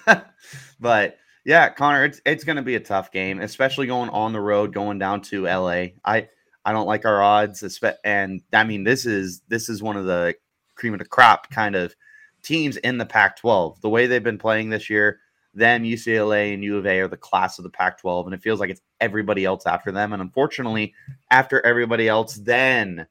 but 0.80 1.18
yeah, 1.44 1.68
Connor, 1.70 2.04
it's 2.04 2.20
it's 2.26 2.44
going 2.44 2.56
to 2.56 2.62
be 2.62 2.74
a 2.74 2.80
tough 2.80 3.10
game, 3.10 3.40
especially 3.40 3.86
going 3.86 4.10
on 4.10 4.32
the 4.32 4.40
road, 4.40 4.72
going 4.72 4.98
down 4.98 5.20
to 5.22 5.44
LA. 5.44 5.86
I 6.04 6.28
I 6.64 6.72
don't 6.72 6.86
like 6.86 7.04
our 7.04 7.22
odds, 7.22 7.80
and 8.04 8.42
I 8.52 8.64
mean 8.64 8.84
this 8.84 9.06
is 9.06 9.42
this 9.48 9.68
is 9.68 9.82
one 9.82 9.96
of 9.96 10.04
the 10.04 10.34
cream 10.74 10.92
of 10.92 10.98
the 10.98 11.06
crop 11.06 11.50
kind 11.50 11.74
of 11.74 11.94
teams 12.42 12.76
in 12.78 12.98
the 12.98 13.06
Pac-12. 13.06 13.80
The 13.80 13.88
way 13.88 14.06
they've 14.06 14.22
been 14.22 14.38
playing 14.38 14.70
this 14.70 14.90
year, 14.90 15.20
them, 15.54 15.82
UCLA, 15.82 16.54
and 16.54 16.62
U 16.62 16.76
of 16.76 16.86
A 16.86 17.00
are 17.00 17.08
the 17.08 17.16
class 17.16 17.58
of 17.58 17.64
the 17.64 17.70
Pac-12, 17.70 18.26
and 18.26 18.34
it 18.34 18.42
feels 18.42 18.61
like 18.61 18.70
it's 18.70 18.82
everybody 19.00 19.44
else 19.44 19.66
after 19.66 19.90
them. 19.90 20.12
And 20.12 20.23
unfortunately, 20.23 20.94
after 21.30 21.64
everybody 21.64 22.08
else, 22.08 22.34
then 22.34 23.06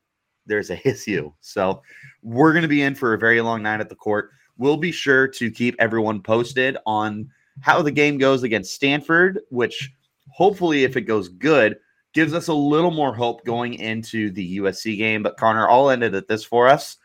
there's 0.46 0.70
a 0.70 0.78
HISU. 0.78 1.34
So 1.42 1.82
we're 2.24 2.54
going 2.54 2.62
to 2.62 2.68
be 2.68 2.82
in 2.82 2.96
for 2.96 3.14
a 3.14 3.20
very 3.20 3.42
long 3.42 3.62
night 3.62 3.82
at 3.82 3.90
the 3.90 3.96
court. 3.96 4.32
We'll 4.58 4.78
be 4.78 4.92
sure 4.92 5.28
to 5.28 5.52
keep 5.52 5.76
everyone 5.78 6.22
posted 6.22 6.78
on 6.86 7.30
how 7.62 7.82
the 7.82 7.92
game 7.92 8.18
goes 8.18 8.44
against 8.44 8.74
Stanford, 8.74 9.40
which 9.50 9.92
hopefully, 10.30 10.84
if 10.84 10.96
it 10.96 11.02
goes 11.02 11.28
good, 11.28 11.78
gives 12.14 12.34
us 12.34 12.48
a 12.48 12.54
little 12.54 12.92
more 12.92 13.14
hope 13.14 13.46
going 13.46 13.76
into 13.76 14.32
the 14.32 14.58
USC 14.60 14.98
game. 14.98 15.22
But 15.22 15.38
Connor, 15.38 15.70
I'll 15.70 15.90
end 15.90 16.04
it 16.04 16.14
at 16.14 16.28
this 16.28 16.44
for 16.44 16.68
us. 16.68 16.98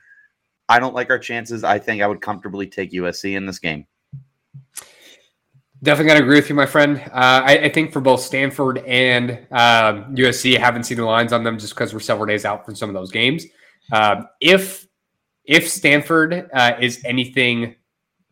I 0.69 0.79
don't 0.79 0.95
like 0.95 1.11
our 1.11 1.19
chances. 1.19 1.65
I 1.65 1.79
think 1.79 2.01
I 2.01 2.07
would 2.07 2.23
comfortably 2.23 2.67
take 2.67 2.93
USC 2.93 3.37
in 3.37 3.45
this 3.45 3.59
game. 3.59 3.87
Definitely 5.83 6.15
to 6.15 6.23
agree 6.23 6.37
with 6.37 6.49
you, 6.49 6.55
my 6.55 6.67
friend. 6.67 6.99
Uh, 7.07 7.43
I, 7.45 7.59
I 7.65 7.69
think 7.69 7.93
for 7.93 8.01
both 8.01 8.21
Stanford 8.21 8.79
and 8.87 9.33
um, 9.51 10.15
USC, 10.15 10.57
I 10.57 10.61
haven't 10.61 10.85
seen 10.85 10.99
the 10.99 11.05
lines 11.05 11.33
on 11.33 11.43
them 11.43 11.59
just 11.59 11.75
because 11.75 11.93
we're 11.93 11.99
several 11.99 12.27
days 12.27 12.45
out 12.45 12.65
from 12.65 12.77
some 12.77 12.89
of 12.89 12.95
those 12.95 13.11
games. 13.11 13.45
Um, 13.91 14.29
if 14.41 14.87
if 15.45 15.69
Stanford 15.69 16.49
uh, 16.55 16.75
is 16.81 17.03
anything 17.05 17.75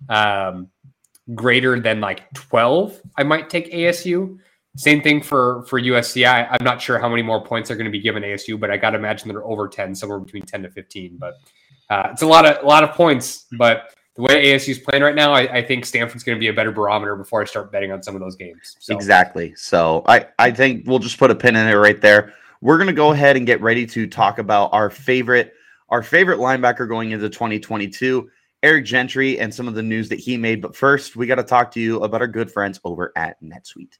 um, 0.09 0.69
greater 1.35 1.81
than 1.81 2.01
like 2.01 2.33
twelve, 2.35 3.01
I 3.17 3.25
might 3.25 3.51
take 3.51 3.73
ASU. 3.73 4.39
Same 4.77 5.03
thing 5.03 5.21
for 5.21 5.65
for 5.67 5.81
USC. 5.81 6.25
I, 6.29 6.45
I'm 6.45 6.65
not 6.65 6.81
sure 6.81 7.01
how 7.01 7.09
many 7.09 7.23
more 7.23 7.45
points 7.45 7.67
they're 7.67 7.77
going 7.77 7.85
to 7.87 7.91
be 7.91 8.01
given 8.01 8.23
ASU, 8.23 8.61
but 8.61 8.71
I 8.71 8.77
got 8.77 8.91
to 8.91 8.99
imagine 8.99 9.29
they're 9.29 9.45
over 9.45 9.67
ten, 9.67 9.93
somewhere 9.97 10.21
between 10.21 10.43
ten 10.43 10.63
to 10.63 10.71
fifteen. 10.71 11.17
But 11.19 11.35
uh, 11.91 12.11
it's 12.13 12.23
a 12.23 12.27
lot 12.27 12.47
of 12.47 12.63
a 12.63 12.67
lot 12.69 12.85
of 12.85 12.91
points. 12.91 13.47
But 13.59 13.93
the 14.21 14.35
way 14.35 14.53
ASU 14.53 14.71
is 14.71 14.79
playing 14.79 15.03
right 15.03 15.15
now, 15.15 15.33
I, 15.33 15.59
I 15.59 15.63
think 15.63 15.87
Stanford's 15.87 16.25
going 16.25 16.37
to 16.37 16.41
be 16.41 16.49
a 16.49 16.53
better 16.53 16.71
barometer 16.71 17.17
before 17.17 17.41
I 17.41 17.45
start 17.47 17.73
betting 17.73 17.91
on 17.91 18.03
some 18.03 18.15
of 18.15 18.21
those 18.21 18.37
games. 18.37 18.77
So 18.79 18.95
Exactly. 18.95 19.55
So 19.57 20.03
I, 20.07 20.27
I 20.39 20.51
think 20.51 20.87
we'll 20.87 20.99
just 20.99 21.19
put 21.19 21.31
a 21.31 21.35
pin 21.35 21.57
in 21.57 21.67
it 21.67 21.75
right 21.75 22.01
there. 22.01 22.35
We're 22.61 22.77
gonna 22.77 22.93
go 22.93 23.13
ahead 23.13 23.39
and 23.39 23.47
get 23.47 23.63
ready 23.63 23.87
to 23.87 24.07
talk 24.07 24.39
about 24.39 24.69
our 24.75 24.91
favorite 24.91 25.55
our 25.89 26.03
favorite 26.03 26.39
linebacker 26.39 26.87
going 26.87 27.11
into 27.11 27.31
2022, 27.31 28.31
Eric 28.63 28.85
Gentry, 28.85 29.41
and 29.41 29.53
some 29.53 29.67
of 29.67 29.75
the 29.75 29.83
news 29.83 30.11
that 30.11 30.21
he 30.21 30.37
made. 30.37 30.61
But 30.61 30.77
first, 30.77 31.17
we 31.17 31.27
got 31.27 31.37
to 31.37 31.43
talk 31.43 31.73
to 31.73 31.81
you 31.81 32.05
about 32.05 32.21
our 32.21 32.29
good 32.29 32.53
friends 32.53 32.79
over 32.85 33.13
at 33.17 33.43
NetSuite. 33.43 33.97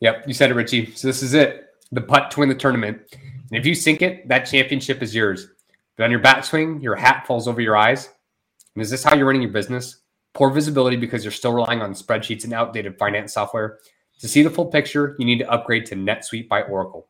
Yep, 0.00 0.24
you 0.26 0.32
said 0.32 0.50
it, 0.50 0.54
Richie. 0.54 0.92
So 0.94 1.06
this 1.06 1.22
is 1.22 1.34
it. 1.34 1.66
The 1.92 2.00
putt 2.00 2.30
to 2.32 2.40
win 2.40 2.48
the 2.48 2.54
tournament. 2.54 3.02
And 3.12 3.52
if 3.52 3.66
you 3.66 3.74
sink 3.74 4.00
it, 4.00 4.26
that 4.28 4.40
championship 4.40 5.02
is 5.02 5.14
yours. 5.14 5.48
But 5.96 6.04
on 6.04 6.10
your 6.10 6.20
bat 6.20 6.44
swing, 6.44 6.80
your 6.80 6.96
hat 6.96 7.26
falls 7.26 7.46
over 7.46 7.60
your 7.60 7.76
eyes. 7.76 8.08
And 8.76 8.82
is 8.82 8.90
this 8.90 9.02
how 9.02 9.16
you're 9.16 9.24
running 9.24 9.40
your 9.40 9.52
business? 9.52 10.02
Poor 10.34 10.50
visibility 10.50 10.98
because 10.98 11.24
you're 11.24 11.32
still 11.32 11.54
relying 11.54 11.80
on 11.80 11.94
spreadsheets 11.94 12.44
and 12.44 12.52
outdated 12.52 12.98
finance 12.98 13.32
software. 13.32 13.78
To 14.20 14.28
see 14.28 14.42
the 14.42 14.50
full 14.50 14.66
picture, 14.66 15.16
you 15.18 15.24
need 15.24 15.38
to 15.38 15.50
upgrade 15.50 15.86
to 15.86 15.96
NetSuite 15.96 16.46
by 16.46 16.60
Oracle. 16.60 17.08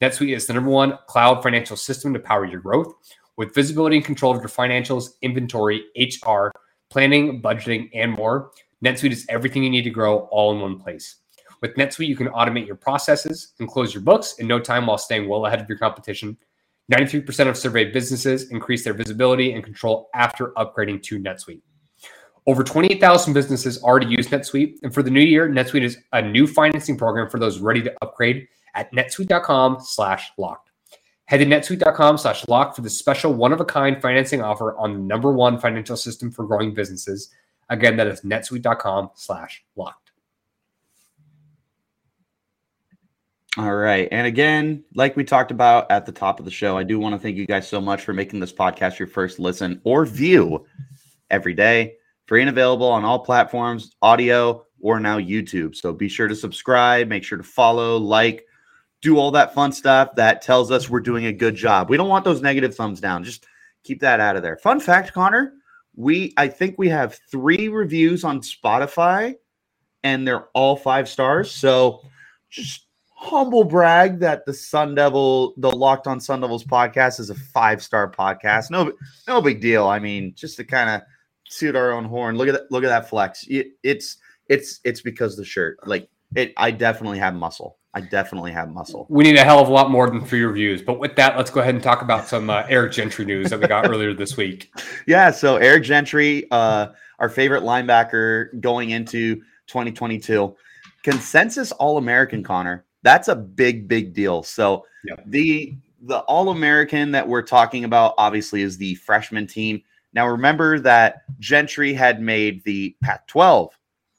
NetSuite 0.00 0.36
is 0.36 0.46
the 0.46 0.52
number 0.52 0.70
one 0.70 0.96
cloud 1.08 1.42
financial 1.42 1.76
system 1.76 2.14
to 2.14 2.20
power 2.20 2.46
your 2.46 2.60
growth. 2.60 2.94
With 3.36 3.52
visibility 3.52 3.96
and 3.96 4.04
control 4.04 4.32
of 4.32 4.40
your 4.40 4.48
financials, 4.48 5.10
inventory, 5.20 5.82
HR, 5.96 6.52
planning, 6.88 7.42
budgeting, 7.42 7.90
and 7.94 8.12
more, 8.12 8.52
NetSuite 8.84 9.10
is 9.10 9.26
everything 9.28 9.64
you 9.64 9.70
need 9.70 9.82
to 9.82 9.90
grow 9.90 10.28
all 10.30 10.52
in 10.52 10.60
one 10.60 10.78
place. 10.78 11.16
With 11.60 11.74
NetSuite, 11.74 12.06
you 12.06 12.14
can 12.14 12.28
automate 12.28 12.68
your 12.68 12.76
processes 12.76 13.54
and 13.58 13.68
close 13.68 13.92
your 13.92 14.04
books 14.04 14.34
in 14.38 14.46
no 14.46 14.60
time 14.60 14.86
while 14.86 14.98
staying 14.98 15.28
well 15.28 15.46
ahead 15.46 15.60
of 15.60 15.68
your 15.68 15.78
competition. 15.78 16.36
93% 16.92 17.48
of 17.48 17.56
surveyed 17.56 17.92
businesses 17.92 18.50
increase 18.50 18.84
their 18.84 18.94
visibility 18.94 19.52
and 19.52 19.62
control 19.62 20.08
after 20.14 20.52
upgrading 20.52 21.02
to 21.04 21.18
NetSuite. 21.18 21.60
Over 22.46 22.64
28,000 22.64 23.34
businesses 23.34 23.82
already 23.82 24.06
use 24.06 24.28
NetSuite. 24.28 24.76
And 24.82 24.94
for 24.94 25.02
the 25.02 25.10
new 25.10 25.20
year, 25.20 25.50
NetSuite 25.50 25.82
is 25.82 25.98
a 26.14 26.22
new 26.22 26.46
financing 26.46 26.96
program 26.96 27.28
for 27.28 27.38
those 27.38 27.60
ready 27.60 27.82
to 27.82 27.94
upgrade 28.00 28.48
at 28.74 28.90
netsuite.com 28.92 29.78
slash 29.80 30.30
locked. 30.38 30.70
Head 31.26 31.38
to 31.38 31.44
netsuite.com 31.44 32.16
slash 32.16 32.48
locked 32.48 32.74
for 32.74 32.80
the 32.80 32.88
special 32.88 33.34
one-of-a-kind 33.34 34.00
financing 34.00 34.40
offer 34.40 34.74
on 34.78 34.94
the 34.94 35.00
number 35.00 35.30
one 35.30 35.60
financial 35.60 35.94
system 35.94 36.30
for 36.30 36.46
growing 36.46 36.72
businesses. 36.72 37.28
Again, 37.68 37.98
that 37.98 38.06
is 38.06 38.22
netsuite.com 38.22 39.10
slash 39.14 39.62
locked. 39.76 40.12
All 43.58 43.74
right. 43.74 44.06
And 44.12 44.24
again, 44.24 44.84
like 44.94 45.16
we 45.16 45.24
talked 45.24 45.50
about 45.50 45.90
at 45.90 46.06
the 46.06 46.12
top 46.12 46.38
of 46.38 46.44
the 46.44 46.50
show, 46.50 46.78
I 46.78 46.84
do 46.84 47.00
want 47.00 47.16
to 47.16 47.18
thank 47.18 47.36
you 47.36 47.44
guys 47.44 47.68
so 47.68 47.80
much 47.80 48.02
for 48.02 48.12
making 48.12 48.38
this 48.38 48.52
podcast 48.52 49.00
your 49.00 49.08
first 49.08 49.40
listen 49.40 49.80
or 49.82 50.06
view 50.06 50.64
every 51.28 51.54
day. 51.54 51.96
Free 52.26 52.40
and 52.40 52.50
available 52.50 52.86
on 52.86 53.04
all 53.04 53.18
platforms, 53.18 53.96
audio 54.00 54.64
or 54.80 55.00
now 55.00 55.18
YouTube. 55.18 55.74
So 55.74 55.92
be 55.92 56.08
sure 56.08 56.28
to 56.28 56.36
subscribe, 56.36 57.08
make 57.08 57.24
sure 57.24 57.38
to 57.38 57.42
follow, 57.42 57.96
like, 57.96 58.46
do 59.00 59.18
all 59.18 59.32
that 59.32 59.54
fun 59.54 59.72
stuff 59.72 60.14
that 60.16 60.42
tells 60.42 60.70
us 60.70 60.88
we're 60.88 61.00
doing 61.00 61.26
a 61.26 61.32
good 61.32 61.56
job. 61.56 61.90
We 61.90 61.96
don't 61.96 62.08
want 62.08 62.24
those 62.24 62.42
negative 62.42 62.76
thumbs 62.76 63.00
down. 63.00 63.24
Just 63.24 63.44
keep 63.82 64.00
that 64.00 64.20
out 64.20 64.36
of 64.36 64.42
there. 64.42 64.56
Fun 64.56 64.78
fact, 64.78 65.12
Connor, 65.12 65.54
we 65.96 66.32
I 66.36 66.46
think 66.46 66.76
we 66.78 66.90
have 66.90 67.18
3 67.30 67.68
reviews 67.68 68.22
on 68.22 68.40
Spotify 68.40 69.34
and 70.04 70.28
they're 70.28 70.46
all 70.54 70.76
5 70.76 71.08
stars. 71.08 71.50
So 71.50 72.02
just 72.50 72.87
humble 73.20 73.64
brag 73.64 74.20
that 74.20 74.46
the 74.46 74.54
Sun 74.54 74.94
Devil, 74.94 75.52
the 75.56 75.70
Locked 75.70 76.06
On 76.06 76.20
Sun 76.20 76.40
Devils 76.40 76.64
podcast 76.64 77.18
is 77.18 77.30
a 77.30 77.34
five 77.34 77.82
star 77.82 78.10
podcast. 78.10 78.70
No, 78.70 78.92
no 79.26 79.42
big 79.42 79.60
deal. 79.60 79.86
I 79.86 79.98
mean, 79.98 80.32
just 80.36 80.56
to 80.56 80.64
kind 80.64 80.88
of 80.88 81.02
toot 81.50 81.74
our 81.74 81.92
own 81.92 82.04
horn. 82.04 82.36
Look 82.36 82.48
at 82.48 82.52
that. 82.52 82.70
Look 82.70 82.84
at 82.84 82.88
that 82.88 83.08
flex. 83.08 83.44
It, 83.48 83.72
it's 83.82 84.18
it's 84.48 84.80
it's 84.84 85.00
because 85.00 85.36
the 85.36 85.44
shirt. 85.44 85.78
Like 85.86 86.08
it, 86.36 86.52
I 86.56 86.70
definitely 86.70 87.18
have 87.18 87.34
muscle. 87.34 87.78
I 87.92 88.02
definitely 88.02 88.52
have 88.52 88.70
muscle. 88.70 89.06
We 89.08 89.24
need 89.24 89.36
a 89.36 89.44
hell 89.44 89.60
of 89.60 89.68
a 89.68 89.72
lot 89.72 89.90
more 89.90 90.08
than 90.08 90.24
three 90.24 90.44
reviews. 90.44 90.80
But 90.80 91.00
with 91.00 91.16
that, 91.16 91.36
let's 91.36 91.50
go 91.50 91.60
ahead 91.60 91.74
and 91.74 91.82
talk 91.82 92.02
about 92.02 92.28
some 92.28 92.50
uh, 92.50 92.64
Eric 92.68 92.92
Gentry 92.92 93.24
news 93.24 93.50
that 93.50 93.58
we 93.58 93.66
got 93.66 93.88
earlier 93.88 94.14
this 94.14 94.36
week. 94.36 94.72
Yeah. 95.06 95.30
So 95.30 95.56
Eric 95.56 95.84
Gentry, 95.84 96.46
uh, 96.50 96.88
our 97.18 97.30
favorite 97.30 97.62
linebacker 97.62 98.60
going 98.60 98.90
into 98.90 99.36
2022, 99.66 100.54
consensus 101.02 101.72
All 101.72 101.96
American. 101.96 102.42
Connor 102.42 102.84
that's 103.02 103.28
a 103.28 103.36
big, 103.36 103.88
big 103.88 104.12
deal. 104.12 104.42
So 104.42 104.84
the 105.26 105.74
the 106.02 106.18
All 106.20 106.50
American 106.50 107.10
that 107.12 107.26
we're 107.26 107.42
talking 107.42 107.84
about 107.84 108.14
obviously 108.18 108.62
is 108.62 108.76
the 108.76 108.94
freshman 108.96 109.46
team. 109.46 109.82
Now 110.12 110.28
remember 110.28 110.78
that 110.80 111.22
Gentry 111.38 111.92
had 111.92 112.20
made 112.20 112.62
the 112.64 112.96
Pac-12 113.02 113.70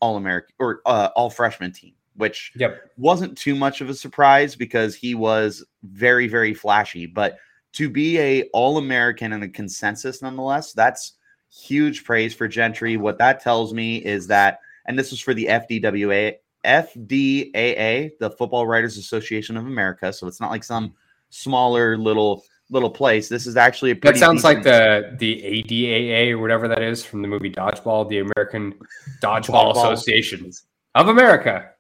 All 0.02 0.18
American 0.18 0.54
or 0.60 0.82
uh, 0.86 1.10
All 1.16 1.30
Freshman 1.30 1.72
team, 1.72 1.94
which 2.16 2.52
yep. 2.56 2.92
wasn't 2.98 3.38
too 3.38 3.56
much 3.56 3.82
of 3.82 3.90
a 3.90 3.94
surprise 3.94 4.56
because 4.56 4.96
he 4.96 5.16
was 5.16 5.66
very, 5.84 6.28
very 6.28 6.54
flashy. 6.54 7.06
But 7.06 7.38
to 7.74 7.90
be 7.90 8.20
a 8.20 8.44
All 8.54 8.78
American 8.78 9.34
and 9.34 9.44
a 9.44 9.50
consensus, 9.50 10.22
nonetheless, 10.22 10.74
that's 10.74 11.14
huge 11.52 12.04
praise 12.04 12.34
for 12.34 12.48
Gentry. 12.48 12.98
What 12.98 13.18
that 13.18 13.42
tells 13.42 13.74
me 13.74 13.98
is 13.98 14.28
that, 14.28 14.60
and 14.86 14.98
this 14.98 15.12
is 15.12 15.20
for 15.20 15.34
the 15.34 15.46
FDWA 15.46 16.36
FDAA, 16.66 18.12
the 18.20 18.30
Football 18.32 18.68
Writers 18.68 18.98
Association 18.98 19.58
of 19.58 19.66
America. 19.66 20.12
So 20.12 20.28
it's 20.28 20.40
not 20.40 20.52
like 20.52 20.64
some 20.64 20.94
smaller 21.30 21.98
little 21.98 22.44
little 22.70 22.90
place. 22.90 23.30
This 23.30 23.48
is 23.48 23.58
actually 23.58 23.92
a 23.92 23.96
that 23.96 24.18
sounds 24.18 24.42
decent... 24.42 24.56
like 24.56 24.64
the 24.64 25.16
the 25.18 25.42
ADAA 25.42 26.32
or 26.32 26.40
whatever 26.40 26.68
that 26.68 26.82
is 26.82 27.04
from 27.04 27.22
the 27.22 27.28
movie 27.28 27.52
Dodgeball, 27.52 28.10
the 28.10 28.20
American 28.20 28.76
Dodgeball 29.22 29.72
Association 29.72 30.52
of 30.96 31.08
America. 31.08 31.72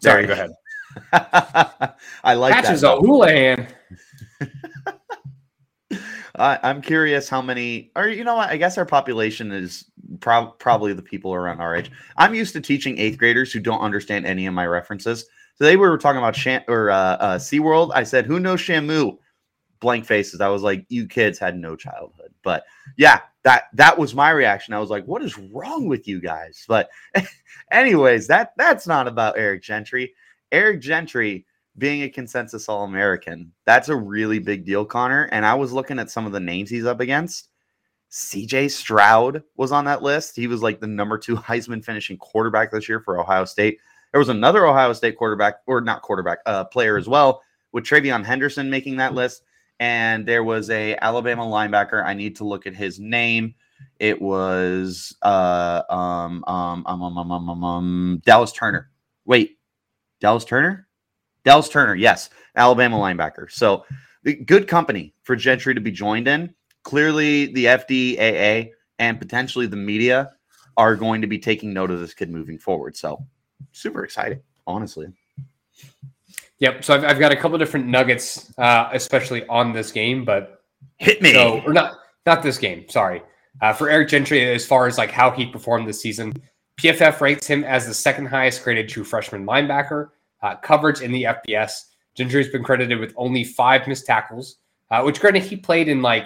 Sorry, 0.00 0.26
go 0.26 0.32
ahead. 0.32 0.50
I 2.24 2.34
like 2.34 2.54
Catches 2.54 2.80
that. 2.82 2.94
a 2.94 2.96
Houlihan. 2.96 3.66
Uh, 6.40 6.56
I'm 6.62 6.80
curious 6.80 7.28
how 7.28 7.42
many, 7.42 7.90
or 7.94 8.08
you 8.08 8.24
know 8.24 8.36
what? 8.36 8.48
I 8.48 8.56
guess 8.56 8.78
our 8.78 8.86
population 8.86 9.52
is 9.52 9.84
pro- 10.18 10.46
probably 10.58 10.92
the 10.92 11.02
people 11.02 11.34
around 11.34 11.60
our 11.60 11.76
age. 11.76 11.90
I'm 12.16 12.34
used 12.34 12.52
to 12.54 12.60
teaching 12.60 12.98
eighth 12.98 13.18
graders 13.18 13.52
who 13.52 13.60
don't 13.60 13.80
understand 13.80 14.26
any 14.26 14.46
of 14.46 14.54
my 14.54 14.66
references. 14.66 15.26
So 15.56 15.64
they 15.64 15.76
were 15.76 15.96
talking 15.98 16.18
about 16.18 16.36
Sham- 16.36 16.64
or 16.68 16.90
uh, 16.90 17.16
uh, 17.16 17.38
SeaWorld. 17.38 17.92
I 17.94 18.02
said, 18.02 18.26
"Who 18.26 18.40
knows 18.40 18.60
Shamu?" 18.60 19.18
Blank 19.80 20.06
faces. 20.06 20.40
I 20.40 20.48
was 20.48 20.62
like, 20.62 20.84
"You 20.88 21.06
kids 21.06 21.38
had 21.38 21.56
no 21.56 21.76
childhood." 21.76 22.32
But 22.42 22.64
yeah, 22.96 23.20
that 23.42 23.64
that 23.74 23.98
was 23.98 24.14
my 24.14 24.30
reaction. 24.30 24.74
I 24.74 24.78
was 24.78 24.90
like, 24.90 25.04
"What 25.04 25.22
is 25.22 25.38
wrong 25.38 25.86
with 25.86 26.08
you 26.08 26.20
guys?" 26.20 26.64
But 26.66 26.88
anyways, 27.70 28.26
that 28.28 28.52
that's 28.56 28.86
not 28.86 29.06
about 29.06 29.38
Eric 29.38 29.62
Gentry. 29.62 30.14
Eric 30.50 30.80
Gentry 30.80 31.46
being 31.78 32.02
a 32.02 32.08
consensus 32.08 32.68
All 32.68 32.84
American. 32.84 33.52
That's 33.66 33.88
a 33.88 33.96
really 33.96 34.38
big 34.38 34.64
deal, 34.64 34.84
Connor. 34.84 35.28
And 35.32 35.44
I 35.44 35.54
was 35.54 35.72
looking 35.72 35.98
at 35.98 36.10
some 36.10 36.26
of 36.26 36.32
the 36.32 36.40
names 36.40 36.70
he's 36.70 36.86
up 36.86 37.00
against. 37.00 37.49
CJ 38.10 38.70
Stroud 38.70 39.42
was 39.56 39.72
on 39.72 39.84
that 39.84 40.02
list. 40.02 40.36
He 40.36 40.46
was 40.46 40.62
like 40.62 40.80
the 40.80 40.86
number 40.86 41.18
two 41.18 41.36
Heisman 41.36 41.84
finishing 41.84 42.16
quarterback 42.16 42.72
this 42.72 42.88
year 42.88 43.00
for 43.00 43.20
Ohio 43.20 43.44
State. 43.44 43.78
There 44.12 44.18
was 44.18 44.28
another 44.28 44.66
Ohio 44.66 44.92
State 44.92 45.16
quarterback, 45.16 45.60
or 45.66 45.80
not 45.80 46.02
quarterback, 46.02 46.38
uh, 46.46 46.64
player 46.64 46.96
as 46.96 47.08
well, 47.08 47.42
with 47.72 47.84
TreVeyon 47.84 48.24
Henderson 48.24 48.68
making 48.68 48.96
that 48.96 49.14
list. 49.14 49.42
And 49.78 50.26
there 50.26 50.44
was 50.44 50.68
a 50.70 50.96
Alabama 50.96 51.44
linebacker. 51.44 52.04
I 52.04 52.14
need 52.14 52.36
to 52.36 52.44
look 52.44 52.66
at 52.66 52.74
his 52.74 52.98
name. 52.98 53.54
It 53.98 54.20
was 54.20 55.16
uh, 55.22 55.82
um, 55.88 56.44
um, 56.46 56.84
um, 56.86 57.02
um, 57.02 57.18
um, 57.18 57.48
um, 57.48 57.64
um, 57.64 58.22
Dallas 58.26 58.52
Turner. 58.52 58.90
Wait, 59.24 59.58
Dallas 60.20 60.44
Turner? 60.44 60.88
Dallas 61.44 61.68
Turner, 61.68 61.94
yes, 61.94 62.30
Alabama 62.56 62.98
linebacker. 62.98 63.50
So 63.50 63.84
good 64.44 64.68
company 64.68 65.14
for 65.22 65.36
Gentry 65.36 65.74
to 65.74 65.80
be 65.80 65.90
joined 65.90 66.28
in. 66.28 66.54
Clearly, 66.82 67.46
the 67.46 67.66
FDAA 67.66 68.70
and 68.98 69.18
potentially 69.18 69.66
the 69.66 69.76
media 69.76 70.32
are 70.76 70.96
going 70.96 71.20
to 71.20 71.26
be 71.26 71.38
taking 71.38 71.72
note 71.72 71.90
of 71.90 72.00
this 72.00 72.14
kid 72.14 72.30
moving 72.30 72.58
forward. 72.58 72.96
So 72.96 73.24
super 73.72 74.04
exciting, 74.04 74.40
honestly. 74.66 75.08
Yep. 76.58 76.84
So 76.84 76.94
I've, 76.94 77.04
I've 77.04 77.18
got 77.18 77.32
a 77.32 77.36
couple 77.36 77.58
different 77.58 77.86
nuggets, 77.86 78.52
uh, 78.58 78.88
especially 78.92 79.46
on 79.46 79.72
this 79.72 79.90
game, 79.92 80.24
but 80.24 80.62
hit 80.98 81.20
me. 81.22 81.32
So, 81.32 81.60
or 81.66 81.72
not, 81.72 81.94
not 82.26 82.42
this 82.42 82.58
game. 82.58 82.88
Sorry. 82.88 83.22
Uh, 83.60 83.72
for 83.72 83.90
Eric 83.90 84.08
Gentry, 84.08 84.44
as 84.52 84.66
far 84.66 84.86
as 84.86 84.96
like 84.98 85.10
how 85.10 85.30
he 85.30 85.46
performed 85.46 85.88
this 85.88 86.00
season, 86.00 86.32
PFF 86.78 87.20
rates 87.20 87.46
him 87.46 87.64
as 87.64 87.86
the 87.86 87.94
second 87.94 88.26
highest 88.26 88.62
graded 88.62 88.88
true 88.88 89.04
freshman 89.04 89.44
linebacker 89.44 90.10
uh, 90.42 90.56
coverage 90.56 91.00
in 91.00 91.12
the 91.12 91.24
FBS. 91.24 91.72
Gentry's 92.14 92.48
been 92.48 92.64
credited 92.64 92.98
with 92.98 93.12
only 93.16 93.44
five 93.44 93.86
missed 93.86 94.06
tackles, 94.06 94.56
uh, 94.90 95.02
which 95.02 95.20
granted 95.20 95.42
he 95.42 95.56
played 95.56 95.88
in 95.88 96.02
like 96.02 96.24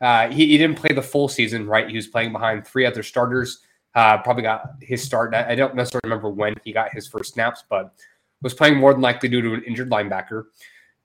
uh, 0.00 0.28
he, 0.28 0.46
he, 0.46 0.58
didn't 0.58 0.76
play 0.76 0.92
the 0.92 1.02
full 1.02 1.28
season, 1.28 1.66
right? 1.66 1.88
He 1.88 1.96
was 1.96 2.06
playing 2.06 2.32
behind 2.32 2.66
three 2.66 2.84
other 2.84 3.02
starters. 3.02 3.60
Uh, 3.94 4.18
probably 4.18 4.42
got 4.42 4.74
his 4.80 5.02
start. 5.02 5.34
I, 5.34 5.50
I, 5.50 5.54
don't 5.54 5.74
necessarily 5.74 6.02
remember 6.04 6.28
when 6.28 6.56
he 6.64 6.72
got 6.72 6.92
his 6.92 7.06
first 7.06 7.34
snaps, 7.34 7.62
but 7.70 7.94
was 8.42 8.52
playing 8.52 8.76
more 8.76 8.92
than 8.92 9.02
likely 9.02 9.28
due 9.28 9.40
to 9.40 9.54
an 9.54 9.62
injured 9.62 9.90
linebacker. 9.90 10.46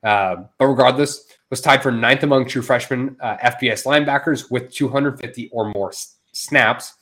Uh, 0.04 0.38
but 0.58 0.68
regardless, 0.68 1.26
was 1.50 1.62
tied 1.62 1.84
for 1.84 1.92
ninth 1.92 2.24
among 2.24 2.48
true 2.48 2.62
freshman 2.62 3.16
uh, 3.22 3.38
FBS 3.38 3.86
linebackers 3.86 4.50
with 4.50 4.72
250 4.72 5.50
or 5.50 5.72
more 5.74 5.90
s- 5.90 6.18
snaps. 6.32 6.94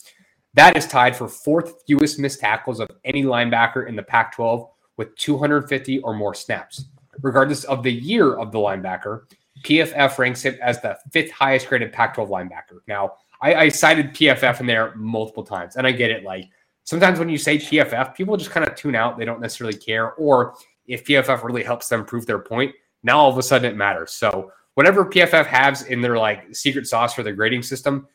That 0.55 0.75
is 0.75 0.87
tied 0.87 1.15
for 1.15 1.27
fourth 1.27 1.83
fewest 1.85 2.19
missed 2.19 2.39
tackles 2.39 2.79
of 2.79 2.89
any 3.05 3.23
linebacker 3.23 3.87
in 3.87 3.95
the 3.95 4.03
Pac 4.03 4.35
12 4.35 4.67
with 4.97 5.15
250 5.15 5.99
or 5.99 6.15
more 6.15 6.33
snaps. 6.33 6.85
Regardless 7.21 7.63
of 7.65 7.83
the 7.83 7.91
year 7.91 8.35
of 8.35 8.51
the 8.51 8.57
linebacker, 8.57 9.23
PFF 9.63 10.17
ranks 10.17 10.43
him 10.43 10.57
as 10.61 10.81
the 10.81 10.97
fifth 11.11 11.31
highest 11.31 11.67
graded 11.67 11.91
Pac 11.91 12.15
12 12.15 12.29
linebacker. 12.29 12.79
Now, 12.87 13.13
I, 13.41 13.55
I, 13.55 13.69
cited 13.69 14.13
PFF 14.13 14.59
in 14.59 14.65
there 14.65 14.95
multiple 14.95 15.43
times, 15.43 15.75
and 15.75 15.85
I 15.85 15.91
get 15.91 16.11
it. 16.11 16.23
Like 16.23 16.45
sometimes 16.83 17.19
when 17.19 17.29
you 17.29 17.37
say 17.37 17.57
PFF, 17.57 18.15
people 18.15 18.35
just 18.37 18.51
kind 18.51 18.67
of 18.67 18.75
tune 18.75 18.95
out. 18.95 19.17
They 19.17 19.25
don't 19.25 19.41
necessarily 19.41 19.77
care. 19.77 20.13
Or 20.13 20.55
if 20.85 21.05
PFF 21.05 21.43
really 21.43 21.63
helps 21.63 21.87
them 21.87 22.03
prove 22.05 22.25
their 22.25 22.39
point, 22.39 22.73
now 23.03 23.19
all 23.19 23.31
of 23.31 23.37
a 23.37 23.43
sudden 23.43 23.71
it 23.71 23.75
matters. 23.75 24.11
So 24.11 24.51
whatever 24.73 25.05
PFF 25.05 25.45
has 25.45 25.83
in 25.83 26.01
their 26.01 26.17
like 26.17 26.55
secret 26.55 26.87
sauce 26.87 27.13
for 27.13 27.23
their 27.23 27.33
grading 27.33 27.63
system, 27.63 28.07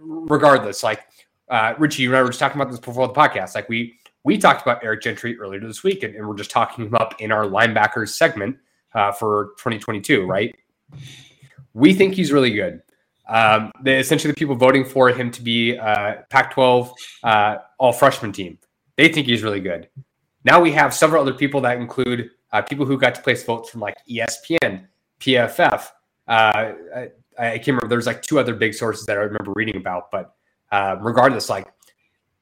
regardless, 0.00 0.82
like 0.82 1.04
uh, 1.48 1.74
Richie, 1.78 2.02
you 2.02 2.10
and 2.10 2.16
I 2.16 2.22
were 2.22 2.28
just 2.28 2.40
talking 2.40 2.60
about 2.60 2.70
this 2.70 2.80
before 2.80 3.06
the 3.06 3.14
podcast. 3.14 3.54
Like 3.54 3.68
we 3.68 3.94
we 4.24 4.38
talked 4.38 4.62
about 4.62 4.82
Eric 4.82 5.02
Gentry 5.02 5.38
earlier 5.38 5.60
this 5.60 5.82
week, 5.82 6.02
and, 6.02 6.14
and 6.14 6.26
we're 6.26 6.36
just 6.36 6.50
talking 6.50 6.86
him 6.86 6.94
up 6.96 7.20
in 7.20 7.32
our 7.32 7.44
linebackers 7.44 8.10
segment 8.10 8.56
uh, 8.94 9.12
for 9.12 9.50
2022, 9.58 10.26
right? 10.26 10.54
We 11.74 11.94
think 11.94 12.14
he's 12.14 12.32
really 12.32 12.50
good. 12.50 12.82
Um, 13.28 13.70
the, 13.82 13.96
essentially, 13.96 14.32
the 14.32 14.36
people 14.36 14.54
voting 14.54 14.84
for 14.84 15.10
him 15.10 15.30
to 15.30 15.42
be 15.42 15.78
uh, 15.78 16.22
Pac-12 16.30 16.90
uh, 17.22 17.56
all 17.78 17.92
freshman 17.92 18.32
team, 18.32 18.58
they 18.96 19.08
think 19.08 19.26
he's 19.26 19.42
really 19.42 19.60
good. 19.60 19.88
Now 20.44 20.60
we 20.60 20.72
have 20.72 20.94
several 20.94 21.22
other 21.22 21.34
people 21.34 21.60
that 21.62 21.76
include 21.78 22.30
uh, 22.52 22.62
people 22.62 22.86
who 22.86 22.96
got 22.98 23.14
to 23.16 23.22
place 23.22 23.44
votes 23.44 23.68
from 23.68 23.80
like 23.80 23.96
ESPN, 24.08 24.86
PFF. 25.20 25.88
Uh, 26.26 26.30
I, 26.96 27.10
I, 27.38 27.50
can't 27.58 27.68
remember. 27.68 27.88
There's 27.88 28.06
like 28.06 28.22
two 28.22 28.38
other 28.38 28.54
big 28.54 28.74
sources 28.74 29.04
that 29.06 29.18
I 29.18 29.20
remember 29.20 29.52
reading 29.54 29.76
about, 29.76 30.10
but 30.10 30.34
uh, 30.72 30.96
regardless, 31.00 31.48
like 31.50 31.66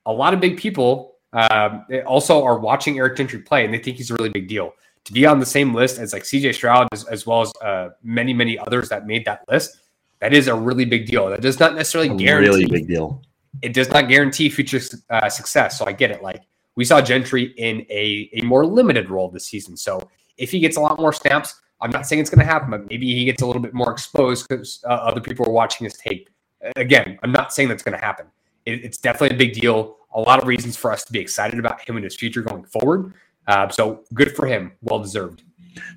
a 0.07 0.13
lot 0.13 0.35
of 0.35 0.41
big 0.41 0.57
people 0.57 1.17
um, 1.33 1.85
also 2.07 2.43
are 2.45 2.59
watching 2.59 2.99
Eric 2.99 3.17
Gentry 3.17 3.41
play, 3.41 3.65
and 3.65 3.75
they 3.75 3.79
think 3.79 3.97
he's 3.97 4.11
a 4.11 4.15
really 4.15 4.31
big 4.31 4.49
deal. 4.49 4.73
To 5.07 5.13
be 5.13 5.25
on 5.25 5.39
the 5.39 5.47
same 5.47 5.73
list 5.73 5.99
as 5.99 6.13
like 6.13 6.25
CJ 6.25 6.55
Stroud, 6.55 6.89
as, 6.93 7.05
as 7.05 7.27
well 7.27 7.43
as 7.43 7.53
uh, 7.63 7.91
many 8.03 8.33
many 8.33 8.59
others 8.59 8.89
that 8.89 9.07
made 9.07 9.25
that 9.25 9.45
list, 9.49 9.79
that 10.21 10.35
is 10.35 10.49
a 10.49 10.55
really 10.55 10.85
big 10.85 11.07
deal. 11.07 11.29
That 11.29 11.41
does 11.41 11.61
not 11.61 11.75
necessarily 11.75 12.11
a 12.11 12.17
guarantee. 12.17 12.49
Really 12.51 12.67
big 12.67 12.89
deal. 12.89 13.23
It 13.63 13.73
does 13.73 13.89
not 13.89 14.09
guarantee 14.09 14.49
future 14.51 14.81
uh, 15.11 15.29
success. 15.29 15.79
So 15.79 15.87
I 15.87 15.93
get 15.93 16.11
it. 16.11 16.23
Like 16.23 16.43
we 16.77 16.85
saw 16.85 17.01
Gentry 17.01 17.55
in 17.57 17.87
a, 17.91 18.31
a 18.35 18.43
more 18.43 18.67
limited 18.67 19.11
role 19.11 19.29
this 19.31 19.47
season. 19.47 19.77
So 19.77 20.09
if 20.37 20.51
he 20.51 20.61
gets 20.61 20.77
a 20.77 20.81
lot 20.81 20.99
more 20.99 21.13
snaps, 21.13 21.61
I'm 21.81 21.91
not 21.91 22.07
saying 22.07 22.21
it's 22.21 22.31
going 22.31 22.45
to 22.47 22.51
happen, 22.51 22.71
but 22.71 22.89
maybe 22.89 23.07
he 23.15 23.25
gets 23.25 23.43
a 23.43 23.47
little 23.47 23.63
bit 23.63 23.75
more 23.75 23.91
exposed 23.91 24.49
because 24.49 24.83
uh, 24.85 24.93
other 24.93 25.21
people 25.21 25.47
are 25.47 25.53
watching 25.53 25.85
his 25.85 25.97
tape. 25.97 26.31
Again, 26.77 27.19
I'm 27.23 27.33
not 27.33 27.53
saying 27.53 27.69
that's 27.69 27.83
going 27.83 27.99
to 27.99 28.05
happen. 28.05 28.27
It, 28.65 28.85
it's 28.85 28.99
definitely 28.99 29.37
a 29.37 29.39
big 29.39 29.55
deal. 29.55 29.97
A 30.15 30.21
lot 30.21 30.41
of 30.41 30.49
reasons 30.49 30.77
for 30.77 30.91
us 30.91 31.05
to 31.05 31.13
be 31.13 31.19
excited 31.19 31.59
about 31.59 31.87
him 31.87 31.97
and 31.97 32.05
his 32.05 32.17
future 32.17 32.43
going 32.43 32.65
forward. 32.65 33.13
Uh, 33.47 33.69
so 33.69 34.05
good 34.15 34.35
for 34.35 34.47
him. 34.47 34.73
Well 34.83 34.99
deserved. 34.99 35.43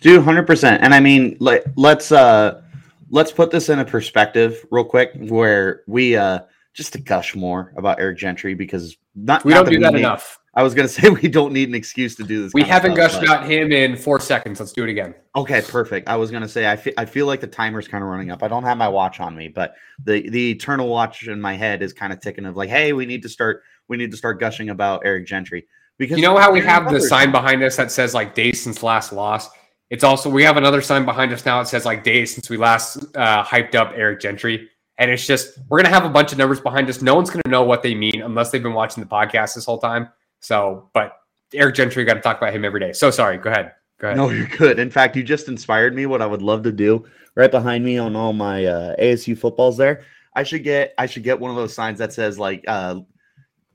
Dude, 0.01 0.23
hundred 0.23 0.45
percent. 0.45 0.83
And 0.83 0.93
I 0.93 0.99
mean, 0.99 1.37
let, 1.39 1.65
let's 1.77 2.11
uh 2.11 2.61
let's 3.09 3.31
put 3.31 3.51
this 3.51 3.69
in 3.69 3.79
a 3.79 3.85
perspective 3.85 4.65
real 4.71 4.85
quick, 4.85 5.11
where 5.15 5.83
we 5.87 6.15
uh 6.15 6.39
just 6.73 6.93
to 6.93 6.99
gush 6.99 7.35
more 7.35 7.73
about 7.77 7.99
Eric 7.99 8.17
Gentry 8.17 8.53
because 8.53 8.97
not 9.15 9.43
we 9.43 9.53
not 9.53 9.65
don't 9.65 9.73
do 9.73 9.79
that 9.79 9.95
enough. 9.95 10.39
I 10.53 10.63
was 10.63 10.73
gonna 10.73 10.87
say 10.89 11.09
we 11.09 11.27
don't 11.27 11.53
need 11.53 11.69
an 11.69 11.75
excuse 11.75 12.15
to 12.15 12.23
do 12.23 12.43
this. 12.43 12.53
We 12.53 12.63
haven't 12.63 12.93
stuff, 12.93 13.11
gushed 13.11 13.21
but... 13.21 13.23
about 13.25 13.45
him 13.49 13.71
in 13.71 13.95
four 13.95 14.19
seconds. 14.19 14.59
Let's 14.59 14.73
do 14.73 14.83
it 14.83 14.89
again. 14.89 15.15
Okay, 15.35 15.61
perfect. 15.61 16.07
I 16.07 16.15
was 16.15 16.31
gonna 16.31 16.47
say 16.47 16.69
I 16.69 16.75
feel 16.75 16.93
I 16.97 17.05
feel 17.05 17.25
like 17.25 17.41
the 17.41 17.47
timer's 17.47 17.87
kind 17.87 18.03
of 18.03 18.09
running 18.09 18.31
up. 18.31 18.43
I 18.43 18.47
don't 18.47 18.63
have 18.63 18.77
my 18.77 18.87
watch 18.87 19.19
on 19.19 19.35
me, 19.35 19.47
but 19.47 19.75
the 20.03 20.29
the 20.29 20.51
eternal 20.51 20.87
watch 20.87 21.27
in 21.27 21.41
my 21.41 21.55
head 21.55 21.81
is 21.81 21.93
kind 21.93 22.13
of 22.13 22.19
ticking 22.21 22.45
of 22.45 22.55
like, 22.55 22.69
hey, 22.69 22.93
we 22.93 23.05
need 23.05 23.23
to 23.23 23.29
start 23.29 23.63
we 23.87 23.97
need 23.97 24.11
to 24.11 24.17
start 24.17 24.39
gushing 24.39 24.69
about 24.69 25.01
Eric 25.05 25.25
Gentry 25.25 25.67
because 25.99 26.17
you 26.17 26.23
know 26.23 26.37
how 26.37 26.51
we 26.51 26.61
have 26.61 26.91
the 26.91 26.99
sign 26.99 27.31
behind 27.31 27.61
us 27.61 27.75
that 27.75 27.91
says 27.91 28.15
like 28.15 28.33
days 28.33 28.63
since 28.63 28.81
last 28.81 29.13
loss. 29.13 29.49
It's 29.91 30.03
also 30.03 30.29
we 30.29 30.43
have 30.43 30.57
another 30.57 30.81
sign 30.81 31.05
behind 31.05 31.31
us 31.33 31.45
now. 31.45 31.61
It 31.61 31.67
says 31.67 31.85
like 31.85 32.03
days 32.03 32.33
since 32.33 32.49
we 32.49 32.57
last 32.57 32.97
uh, 33.15 33.43
hyped 33.43 33.75
up 33.75 33.91
Eric 33.95 34.21
Gentry. 34.21 34.69
And 34.97 35.11
it's 35.11 35.27
just 35.27 35.59
we're 35.69 35.81
gonna 35.81 35.93
have 35.93 36.05
a 36.05 36.09
bunch 36.09 36.31
of 36.31 36.37
numbers 36.37 36.59
behind 36.59 36.89
us. 36.89 37.01
No 37.01 37.15
one's 37.15 37.29
gonna 37.29 37.43
know 37.47 37.63
what 37.63 37.83
they 37.83 37.93
mean 37.93 38.21
unless 38.23 38.49
they've 38.49 38.63
been 38.63 38.73
watching 38.73 39.03
the 39.03 39.09
podcast 39.09 39.55
this 39.55 39.65
whole 39.65 39.77
time. 39.77 40.09
So, 40.39 40.89
but 40.93 41.13
Eric 41.53 41.75
Gentry 41.75 42.05
got 42.05 42.15
to 42.15 42.21
talk 42.21 42.37
about 42.37 42.53
him 42.53 42.63
every 42.63 42.79
day. 42.79 42.93
So 42.93 43.11
sorry. 43.11 43.37
Go 43.37 43.49
ahead. 43.49 43.73
Go 43.99 44.07
ahead. 44.07 44.17
No, 44.17 44.29
you're 44.29 44.47
good. 44.47 44.79
In 44.79 44.89
fact, 44.89 45.15
you 45.15 45.23
just 45.23 45.47
inspired 45.47 45.95
me. 45.95 46.05
What 46.05 46.21
I 46.21 46.25
would 46.25 46.41
love 46.41 46.63
to 46.63 46.71
do 46.71 47.05
right 47.35 47.51
behind 47.51 47.83
me 47.83 47.97
on 47.97 48.15
all 48.15 48.33
my 48.33 48.65
uh, 48.65 48.95
ASU 48.97 49.37
footballs 49.37 49.77
there. 49.77 50.05
I 50.35 50.43
should 50.43 50.63
get 50.63 50.93
I 50.97 51.05
should 51.05 51.23
get 51.23 51.39
one 51.39 51.51
of 51.51 51.57
those 51.57 51.73
signs 51.73 51.99
that 51.99 52.13
says 52.13 52.37
like 52.39 52.63
uh, 52.67 53.01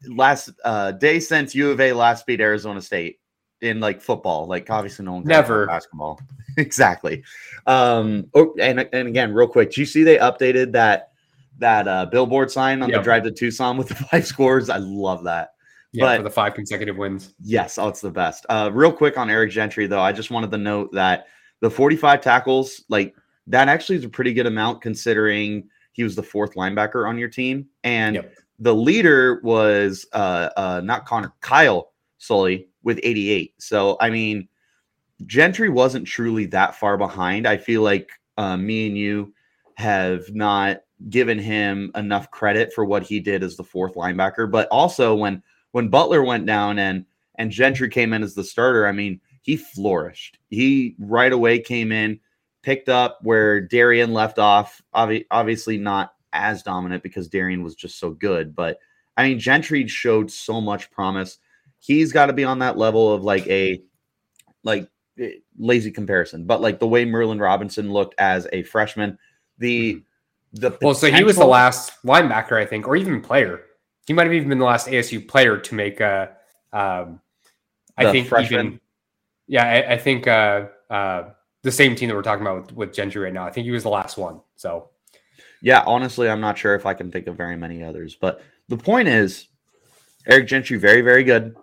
last 0.09 0.51
uh, 0.65 0.93
day 0.93 1.21
since 1.21 1.55
U 1.55 1.71
of 1.71 1.81
A 1.81 1.93
last 1.93 2.27
beat 2.27 2.41
Arizona 2.41 2.81
State 2.81 3.19
in 3.61 3.81
like 3.81 4.01
football. 4.01 4.47
Like 4.47 4.71
obviously 4.71 5.05
no 5.05 5.15
one 5.15 5.25
never 5.25 5.67
basketball. 5.67 6.21
exactly. 6.57 7.23
Um, 7.67 8.27
oh, 8.35 8.55
and 8.61 8.89
and 8.93 9.09
again, 9.09 9.33
real 9.33 9.49
quick, 9.49 9.73
do 9.73 9.81
you 9.81 9.87
see 9.87 10.05
they 10.05 10.19
updated 10.19 10.73
that 10.73 11.11
that 11.59 11.89
uh, 11.89 12.07
billboard 12.07 12.51
sign 12.51 12.83
on 12.83 12.89
yep. 12.89 13.01
the 13.01 13.05
drive 13.05 13.23
to 13.25 13.31
Tucson 13.31 13.77
with 13.77 13.89
the 13.89 13.95
five 14.11 14.27
scores? 14.27 14.71
I 14.71 14.79
love 14.79 15.25
that. 15.25 15.51
Yeah, 15.93 16.07
but, 16.07 16.17
for 16.19 16.23
the 16.25 16.31
five 16.31 16.55
consecutive 16.55 16.97
wins. 16.97 17.35
Yes, 17.41 17.79
oh, 17.79 17.89
it's 17.89 18.01
the 18.01 18.11
best. 18.11 18.45
Uh, 18.49 18.69
real 18.73 18.93
quick 18.93 19.17
on 19.17 19.31
Eric 19.31 19.53
Gentry, 19.53 19.87
though, 19.87 20.01
I 20.01 20.11
just 20.11 20.31
wanted 20.31 20.51
to 20.51 20.59
note 20.59 20.91
that 20.93 21.29
the 21.61 21.71
45 21.71 22.21
tackles, 22.21 22.85
like 22.89 23.15
that 23.47 23.69
actually 23.69 23.99
is 23.99 24.05
a 24.05 24.09
pretty 24.09 24.33
good 24.33 24.47
amount 24.47 24.83
considering 24.83 25.69
he 25.93 26.03
was 26.03 26.17
the 26.17 26.23
fourth 26.23 26.55
linebacker 26.57 27.09
on 27.09 27.17
your 27.17 27.29
team. 27.29 27.67
And 27.85 28.17
yep. 28.17 28.35
The 28.59 28.75
leader 28.75 29.41
was 29.43 30.07
uh, 30.13 30.51
uh, 30.57 30.81
not 30.85 31.07
Connor, 31.07 31.33
Kyle 31.41 31.93
Soelle 32.19 32.65
with 32.83 33.01
88. 33.03 33.55
So, 33.59 33.97
I 34.01 34.11
mean, 34.11 34.49
Gentry 35.27 35.69
wasn't 35.69 36.07
truly 36.07 36.47
that 36.47 36.75
far 36.75 36.97
behind. 36.97 37.47
I 37.47 37.57
feel 37.57 37.83
like 37.83 38.11
uh, 38.37 38.57
me 38.57 38.87
and 38.87 38.97
you 38.97 39.33
have 39.77 40.33
not 40.35 40.81
given 41.09 41.39
him 41.39 41.91
enough 41.95 42.31
credit 42.31 42.73
for 42.73 42.85
what 42.85 43.03
he 43.03 43.21
did 43.21 43.43
as 43.43 43.57
the 43.57 43.65
fourth 43.65 43.95
linebacker. 43.95 44.51
But 44.51 44.69
also, 44.69 45.15
when 45.15 45.43
when 45.73 45.89
Butler 45.89 46.23
went 46.23 46.47
down 46.47 46.79
and 46.79 47.05
and 47.37 47.51
Gentry 47.51 47.89
came 47.89 48.13
in 48.13 48.23
as 48.23 48.35
the 48.35 48.45
starter, 48.45 48.87
I 48.87 48.93
mean, 48.93 49.21
he 49.43 49.57
flourished. 49.57 50.39
He 50.51 50.95
right 50.99 51.33
away 51.33 51.59
came 51.59 51.93
in, 51.93 52.21
picked 52.63 52.89
up 52.89 53.19
where 53.23 53.61
Darien 53.61 54.13
left 54.13 54.39
off. 54.39 54.81
Obvi- 54.95 55.27
obviously, 55.31 55.79
not 55.79 56.14
as 56.35 56.63
dominant 56.63 57.03
because 57.03 57.29
Darien 57.29 57.63
was 57.63 57.75
just 57.75 57.99
so 57.99 58.11
good, 58.11 58.55
but 58.55 58.79
I 59.17 59.29
mean, 59.29 59.39
Gentry 59.39 59.87
showed 59.87 60.31
so 60.31 60.61
much 60.61 60.91
promise. 60.91 61.39
He's 61.79 62.13
got 62.13 62.27
to 62.27 62.33
be 62.33 62.45
on 62.45 62.59
that 62.59 62.77
level 62.77 63.13
of 63.13 63.23
like 63.23 63.47
a 63.47 63.81
like 64.65 64.89
eh, 65.19 65.37
lazy 65.57 65.91
comparison, 65.91 66.45
but 66.45 66.61
like 66.61 66.81
the 66.81 66.89
way 66.89 67.05
Merlin 67.05 67.39
Robertson 67.39 67.93
looked 67.93 68.15
as 68.19 68.47
a 68.53 68.65
freshman, 68.65 69.19
the 69.59 69.95
mm-hmm. 69.95 70.61
the 70.61 70.79
well, 70.83 70.95
so 70.95 71.11
he 71.11 71.25
was 71.25 71.37
the 71.37 71.47
last 71.47 71.93
linebacker, 72.05 72.61
I 72.61 72.67
think, 72.67 72.89
or 72.89 72.97
even 72.97 73.21
player 73.21 73.63
he 74.07 74.13
might 74.13 74.25
have 74.25 74.33
even 74.33 74.49
been 74.49 74.59
the 74.59 74.65
last 74.65 74.87
ASU 74.87 75.27
player 75.27 75.59
to 75.59 75.75
make 75.75 76.01
a. 76.01 76.37
Um, 76.73 77.21
I 77.97 78.11
think 78.11 78.29
freshman. 78.29 78.67
even, 78.67 78.81
yeah, 79.47 79.65
I, 79.65 79.93
I 79.95 79.99
think 79.99 80.27
uh, 80.27 80.67
uh, 80.91 81.31
the 81.63 81.71
same 81.71 81.95
team 81.95 82.09
that 82.09 82.15
we're 82.15 82.23
talking 82.23 82.45
about 82.45 82.63
with, 82.63 82.73
with 82.73 82.93
Gentry 82.93 83.23
right 83.23 83.33
now. 83.33 83.47
I 83.47 83.51
think 83.51 83.67
he 83.67 83.71
was 83.71 83.85
the 83.85 83.91
last 83.91 84.19
one. 84.19 84.41
So, 84.57 84.91
yeah, 85.65 85.83
honestly, 85.87 86.29
I'm 86.29 86.43
not 86.43 86.59
sure 86.59 86.75
if 86.75 86.85
I 86.85 86.93
can 86.93 87.11
think 87.11 87.27
of 87.27 87.39
very 87.39 87.57
many 87.57 87.83
others. 87.83 88.15
But 88.15 88.43
the 88.69 88.77
point 88.77 89.09
is, 89.09 89.49
Eric 90.27 90.47
Gentry, 90.47 90.77
very, 90.77 91.01
very 91.01 91.25
good. 91.25 91.57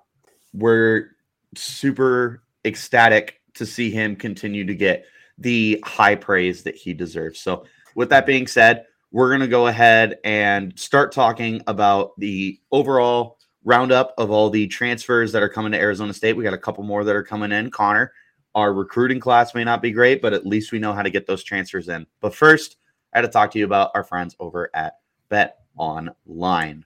We're 0.56 1.12
super 1.56 2.42
ecstatic 2.66 3.42
to 3.54 3.64
see 3.64 3.92
him 3.92 4.16
continue 4.16 4.66
to 4.66 4.74
get 4.74 5.06
the 5.38 5.84
high 5.86 6.16
praise 6.16 6.64
that 6.64 6.76
he 6.76 6.96
deserves. 6.96 7.42
So, 7.42 7.66
with 7.94 8.10
that 8.10 8.26
being 8.26 8.48
said, 8.48 8.86
we're 9.12 9.30
going 9.30 9.42
to 9.42 9.48
go 9.48 9.68
ahead 9.68 10.18
and 10.24 10.78
start 10.80 11.12
talking 11.12 11.62
about 11.68 12.14
the 12.18 12.60
overall 12.72 13.38
roundup 13.66 14.16
of 14.18 14.32
all 14.32 14.50
the 14.50 14.66
transfers 14.66 15.32
that 15.32 15.44
are 15.44 15.50
coming 15.50 15.74
to 15.74 15.80
Arizona 15.80 16.12
State. 16.12 16.36
We 16.36 16.44
got 16.44 16.56
a 16.56 16.58
couple 16.58 16.84
more 16.84 17.04
that 17.04 17.16
are 17.16 17.22
coming 17.22 17.52
in. 17.52 17.70
Connor, 17.70 18.14
our 18.56 18.74
recruiting 18.74 19.20
class 19.20 19.54
may 19.54 19.64
not 19.64 19.80
be 19.80 19.92
great, 19.92 20.24
but 20.24 20.34
at 20.34 20.48
least 20.48 20.72
we 20.72 20.80
know 20.80 20.92
how 20.92 21.04
to 21.04 21.12
get 21.12 21.28
those 21.28 21.44
transfers 21.44 21.88
in. 21.88 22.08
But 22.20 22.34
first, 22.34 22.78
I 23.14 23.18
had 23.18 23.24
to 23.24 23.28
talk 23.28 23.52
to 23.52 23.60
you 23.60 23.66
about 23.66 23.92
our 23.94 24.04
friends 24.04 24.36
over 24.40 24.70
at 24.74 25.00
Bet 25.30 25.58
Online. 25.76 26.86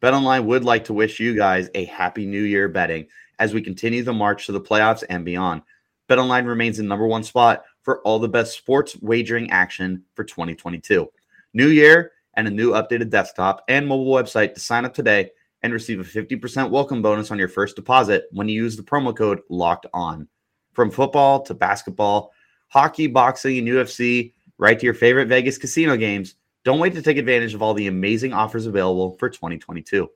Bet 0.00 0.14
Online 0.14 0.46
would 0.46 0.64
like 0.64 0.84
to 0.84 0.94
wish 0.94 1.20
you 1.20 1.34
guys 1.34 1.68
a 1.74 1.84
happy 1.84 2.24
new 2.24 2.42
year 2.42 2.68
betting 2.68 3.06
as 3.38 3.52
we 3.52 3.60
continue 3.60 4.02
the 4.02 4.12
march 4.12 4.46
to 4.46 4.52
the 4.52 4.60
playoffs 4.60 5.04
and 5.10 5.24
beyond. 5.24 5.62
Bet 6.08 6.18
Online 6.18 6.46
remains 6.46 6.78
the 6.78 6.82
number 6.82 7.06
one 7.06 7.22
spot 7.22 7.64
for 7.82 8.00
all 8.02 8.18
the 8.18 8.28
best 8.28 8.56
sports 8.56 8.96
wagering 9.02 9.50
action 9.50 10.02
for 10.14 10.24
2022. 10.24 11.10
New 11.52 11.68
year 11.68 12.12
and 12.34 12.48
a 12.48 12.50
new 12.50 12.72
updated 12.72 13.10
desktop 13.10 13.62
and 13.68 13.86
mobile 13.86 14.12
website 14.12 14.54
to 14.54 14.60
sign 14.60 14.84
up 14.86 14.94
today 14.94 15.30
and 15.62 15.72
receive 15.72 16.00
a 16.00 16.04
50% 16.04 16.70
welcome 16.70 17.02
bonus 17.02 17.30
on 17.30 17.38
your 17.38 17.48
first 17.48 17.76
deposit 17.76 18.24
when 18.32 18.48
you 18.48 18.62
use 18.62 18.76
the 18.76 18.82
promo 18.82 19.14
code 19.14 19.40
locked 19.50 19.86
on. 19.92 20.26
From 20.72 20.90
football 20.90 21.42
to 21.42 21.54
basketball, 21.54 22.32
hockey, 22.68 23.06
boxing, 23.06 23.58
and 23.58 23.68
UFC, 23.68 24.32
right 24.58 24.78
to 24.78 24.84
your 24.84 24.94
favorite 24.94 25.28
Vegas 25.28 25.58
casino 25.58 25.96
games, 25.96 26.34
don't 26.64 26.78
wait 26.78 26.94
to 26.94 27.02
take 27.02 27.16
advantage 27.16 27.54
of 27.54 27.62
all 27.62 27.74
the 27.74 27.86
amazing 27.86 28.32
offers 28.32 28.66
available 28.66 29.16
for 29.18 29.28
2022. 29.28 30.08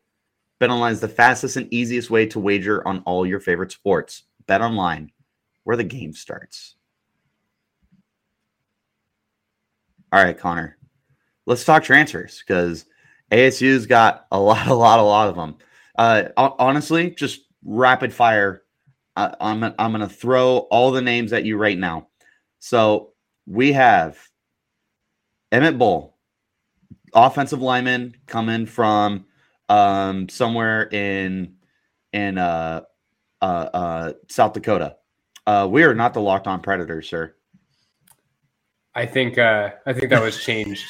BetOnline 0.60 0.92
is 0.92 1.00
the 1.00 1.08
fastest 1.08 1.56
and 1.56 1.72
easiest 1.72 2.10
way 2.10 2.26
to 2.26 2.40
wager 2.40 2.86
on 2.86 3.00
all 3.00 3.26
your 3.26 3.40
favorite 3.40 3.72
sports. 3.72 4.24
BetOnline, 4.46 5.10
where 5.64 5.76
the 5.76 5.84
game 5.84 6.12
starts. 6.12 6.74
All 10.12 10.22
right, 10.22 10.36
Connor 10.36 10.76
let's 11.50 11.64
talk 11.64 11.82
transfers 11.82 12.42
because 12.46 12.84
ASU's 13.32 13.86
got 13.86 14.26
a 14.30 14.40
lot, 14.40 14.68
a 14.68 14.74
lot, 14.74 15.00
a 15.00 15.02
lot 15.02 15.28
of 15.28 15.36
them. 15.36 15.56
Uh, 15.98 16.28
honestly, 16.36 17.10
just 17.10 17.40
rapid 17.64 18.14
fire. 18.14 18.62
Uh, 19.16 19.34
I'm 19.40 19.64
I'm 19.64 19.92
gonna 19.92 20.08
throw 20.08 20.58
all 20.70 20.92
the 20.92 21.02
names 21.02 21.32
at 21.32 21.44
you 21.44 21.56
right 21.56 21.76
now. 21.76 22.08
So 22.60 23.12
we 23.46 23.72
have 23.72 24.18
Emmett 25.52 25.78
Bull, 25.78 26.16
offensive 27.14 27.60
lineman 27.60 28.14
coming 28.26 28.66
from 28.66 29.26
um, 29.68 30.28
somewhere 30.28 30.88
in 30.92 31.54
in 32.12 32.38
uh, 32.38 32.82
uh, 33.40 33.44
uh, 33.44 34.12
South 34.28 34.52
Dakota. 34.52 34.96
Uh, 35.46 35.66
we 35.70 35.82
are 35.82 35.94
not 35.94 36.14
the 36.14 36.20
locked 36.20 36.46
on 36.46 36.60
predators, 36.60 37.08
sir. 37.08 37.34
I 38.94 39.06
think 39.06 39.38
uh, 39.38 39.70
I 39.86 39.92
think 39.92 40.10
that 40.10 40.22
was 40.22 40.42
changed. 40.42 40.84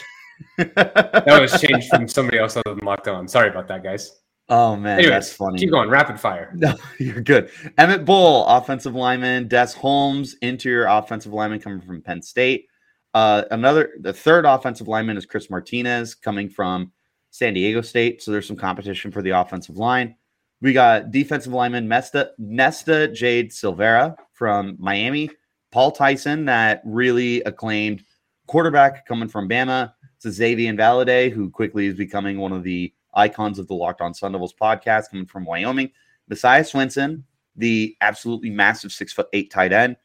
that 0.59 1.39
was 1.41 1.61
changed 1.61 1.89
from 1.89 2.09
somebody 2.09 2.39
else 2.39 2.57
other 2.57 2.75
than 2.75 2.85
locked 2.85 3.09
on. 3.09 3.29
Sorry 3.29 3.49
about 3.49 3.69
that, 3.69 3.83
guys. 3.83 4.21
Oh 4.49 4.75
man, 4.75 4.99
Anyways, 4.99 5.11
that's 5.11 5.33
funny. 5.33 5.59
Keep 5.59 5.71
going, 5.71 5.89
rapid 5.89 6.19
fire. 6.19 6.53
No, 6.57 6.75
you're 6.99 7.21
good. 7.21 7.51
Emmett 7.79 8.05
Bull, 8.05 8.45
offensive 8.47 8.95
lineman. 8.95 9.47
Des 9.47 9.73
Holmes, 9.77 10.35
interior 10.43 10.87
offensive 10.87 11.33
lineman 11.33 11.61
coming 11.61 11.81
from 11.81 12.03
Penn 12.03 12.21
State. 12.21 12.67
Uh, 13.13 13.43
another, 13.51 13.91
the 14.01 14.13
third 14.13 14.45
offensive 14.45 14.89
lineman 14.89 15.17
is 15.17 15.27
Chris 15.27 15.51
Martinez 15.51 16.15
coming 16.15 16.49
from 16.49 16.93
San 17.31 17.55
Diego 17.55 17.81
State. 17.81 18.23
So 18.23 18.31
there's 18.31 18.47
some 18.47 18.57
competition 18.57 19.11
for 19.11 19.23
the 19.23 19.31
offensive 19.31 19.77
line. 19.77 20.17
We 20.61 20.73
got 20.73 21.11
defensive 21.11 21.53
lineman 21.53 21.89
Nesta, 21.89 22.33
Nesta 22.39 23.09
Jade 23.09 23.51
Silvera 23.51 24.15
from 24.33 24.77
Miami. 24.79 25.31
Paul 25.73 25.93
Tyson, 25.93 26.45
that 26.47 26.83
really 26.85 27.41
acclaimed 27.43 28.05
quarterback 28.47 29.07
coming 29.07 29.29
from 29.29 29.49
Bama. 29.49 29.93
It's 30.17 30.37
Xavier 30.37 30.73
Valladay, 30.75 31.31
who 31.31 31.49
quickly 31.49 31.87
is 31.87 31.95
becoming 31.95 32.39
one 32.39 32.53
of 32.53 32.63
the 32.63 32.93
icons 33.15 33.59
of 33.59 33.69
the 33.69 33.75
Locked 33.75 34.01
On 34.01 34.13
Sun 34.13 34.33
Devils 34.33 34.55
podcast 34.61 35.11
coming 35.11 35.27
from 35.27 35.45
Wyoming. 35.45 35.91
Messiah 36.29 36.63
Swinson, 36.63 37.23
the 37.57 37.97
absolutely 38.01 38.51
massive 38.51 38.93
six 38.93 39.13
foot 39.13 39.29
eight 39.33 39.51
tight 39.51 39.73
end 39.73 39.97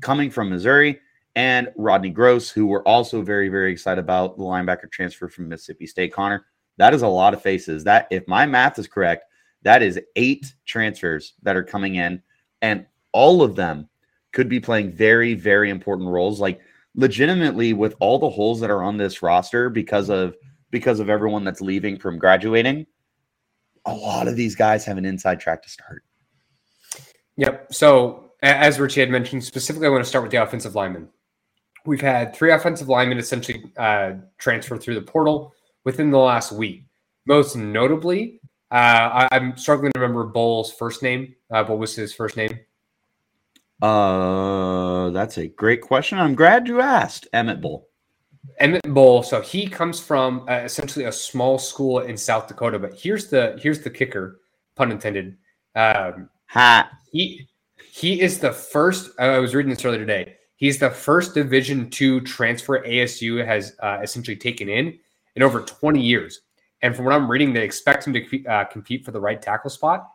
coming 0.00 0.30
from 0.30 0.50
Missouri, 0.50 1.00
and 1.36 1.72
Rodney 1.76 2.10
Gross, 2.10 2.50
who 2.50 2.66
we're 2.66 2.82
also 2.82 3.22
very, 3.22 3.48
very 3.48 3.72
excited 3.72 4.00
about 4.00 4.36
the 4.36 4.44
linebacker 4.44 4.90
transfer 4.90 5.28
from 5.28 5.48
Mississippi 5.48 5.86
State. 5.86 6.12
Connor, 6.12 6.46
that 6.76 6.94
is 6.94 7.02
a 7.02 7.08
lot 7.08 7.34
of 7.34 7.42
faces. 7.42 7.84
That, 7.84 8.06
if 8.10 8.26
my 8.28 8.46
math 8.46 8.78
is 8.78 8.86
correct, 8.86 9.24
that 9.62 9.82
is 9.82 10.00
eight 10.16 10.54
transfers 10.64 11.34
that 11.42 11.56
are 11.56 11.64
coming 11.64 11.96
in, 11.96 12.22
and 12.62 12.86
all 13.12 13.42
of 13.42 13.56
them 13.56 13.88
could 14.32 14.48
be 14.48 14.60
playing 14.60 14.92
very, 14.92 15.34
very 15.34 15.70
important 15.70 16.08
roles. 16.08 16.40
Like 16.40 16.60
legitimately, 16.94 17.72
with 17.72 17.94
all 18.00 18.18
the 18.18 18.30
holes 18.30 18.60
that 18.60 18.70
are 18.70 18.82
on 18.82 18.96
this 18.96 19.22
roster 19.22 19.70
because 19.70 20.10
of 20.10 20.36
because 20.70 20.98
of 21.00 21.08
everyone 21.08 21.44
that's 21.44 21.60
leaving 21.60 21.98
from 21.98 22.18
graduating, 22.18 22.86
a 23.86 23.94
lot 23.94 24.26
of 24.26 24.36
these 24.36 24.56
guys 24.56 24.84
have 24.84 24.98
an 24.98 25.04
inside 25.04 25.38
track 25.38 25.62
to 25.62 25.68
start. 25.68 26.02
Yep. 27.36 27.72
So 27.72 28.32
as 28.42 28.78
Richie 28.78 29.00
had 29.00 29.10
mentioned, 29.10 29.44
specifically, 29.44 29.86
I 29.86 29.90
want 29.90 30.04
to 30.04 30.08
start 30.08 30.22
with 30.24 30.30
the 30.30 30.42
offensive 30.42 30.74
linemen. 30.74 31.08
We've 31.86 32.00
had 32.00 32.34
three 32.34 32.52
offensive 32.52 32.88
linemen 32.88 33.18
essentially 33.18 33.64
uh, 33.76 34.12
transfer 34.38 34.78
through 34.78 34.94
the 34.94 35.02
portal 35.02 35.54
within 35.84 36.10
the 36.10 36.18
last 36.18 36.52
week. 36.52 36.84
Most 37.26 37.56
notably, 37.56 38.40
uh, 38.70 39.28
I, 39.30 39.36
am 39.36 39.56
struggling 39.56 39.92
to 39.92 40.00
remember 40.00 40.24
Bull's 40.24 40.72
first 40.72 41.02
name. 41.02 41.34
Uh, 41.50 41.64
what 41.64 41.78
was 41.78 41.94
his 41.94 42.14
first 42.14 42.36
name? 42.36 42.58
Uh, 43.82 45.10
that's 45.10 45.38
a 45.38 45.46
great 45.46 45.82
question. 45.82 46.18
I'm 46.18 46.34
glad 46.34 46.66
you 46.68 46.80
asked, 46.80 47.28
Emmett 47.32 47.60
Bull. 47.60 47.88
Emmett 48.58 48.82
Bull. 48.94 49.22
So 49.22 49.40
he 49.40 49.68
comes 49.68 50.00
from 50.00 50.46
uh, 50.48 50.54
essentially 50.64 51.04
a 51.04 51.12
small 51.12 51.58
school 51.58 52.00
in 52.00 52.16
South 52.16 52.48
Dakota. 52.48 52.78
But 52.78 52.94
here's 52.94 53.28
the 53.28 53.58
here's 53.60 53.80
the 53.80 53.90
kicker, 53.90 54.40
pun 54.74 54.90
intended. 54.90 55.36
Um, 55.74 56.30
ha. 56.46 56.90
He 57.10 57.48
he 57.90 58.20
is 58.20 58.38
the 58.38 58.52
first. 58.52 59.10
I 59.18 59.38
was 59.38 59.54
reading 59.54 59.70
this 59.70 59.84
earlier 59.84 60.00
today. 60.00 60.36
He's 60.56 60.78
the 60.78 60.90
first 60.90 61.34
Division 61.34 61.90
two 61.90 62.20
transfer 62.20 62.82
ASU 62.84 63.44
has 63.44 63.76
uh, 63.80 63.98
essentially 64.02 64.36
taken 64.36 64.68
in 64.68 64.98
in 65.36 65.42
over 65.42 65.60
20 65.60 66.00
years. 66.00 66.40
And 66.82 66.94
from 66.94 67.06
what 67.06 67.14
I'm 67.14 67.30
reading, 67.30 67.52
they 67.52 67.64
expect 67.64 68.06
him 68.06 68.12
to 68.12 68.44
uh, 68.46 68.64
compete 68.64 69.04
for 69.04 69.10
the 69.10 69.20
right 69.20 69.40
tackle 69.40 69.70
spot. 69.70 70.06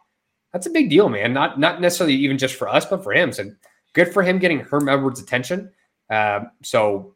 That's 0.54 0.68
a 0.68 0.72
big 0.72 0.90
deal, 0.90 1.10
man. 1.10 1.34
Not 1.34 1.60
not 1.60 1.82
necessarily 1.82 2.16
even 2.16 2.38
just 2.38 2.56
for 2.56 2.68
us, 2.68 2.86
but 2.86 3.04
for 3.04 3.14
him. 3.14 3.32
So 3.32 3.52
good 3.94 4.14
for 4.14 4.24
him 4.24 4.40
getting 4.40 4.60
Herm 4.60 4.90
Edwards' 4.90 5.20
attention. 5.20 5.72
Uh, 6.10 6.42
so 6.64 7.16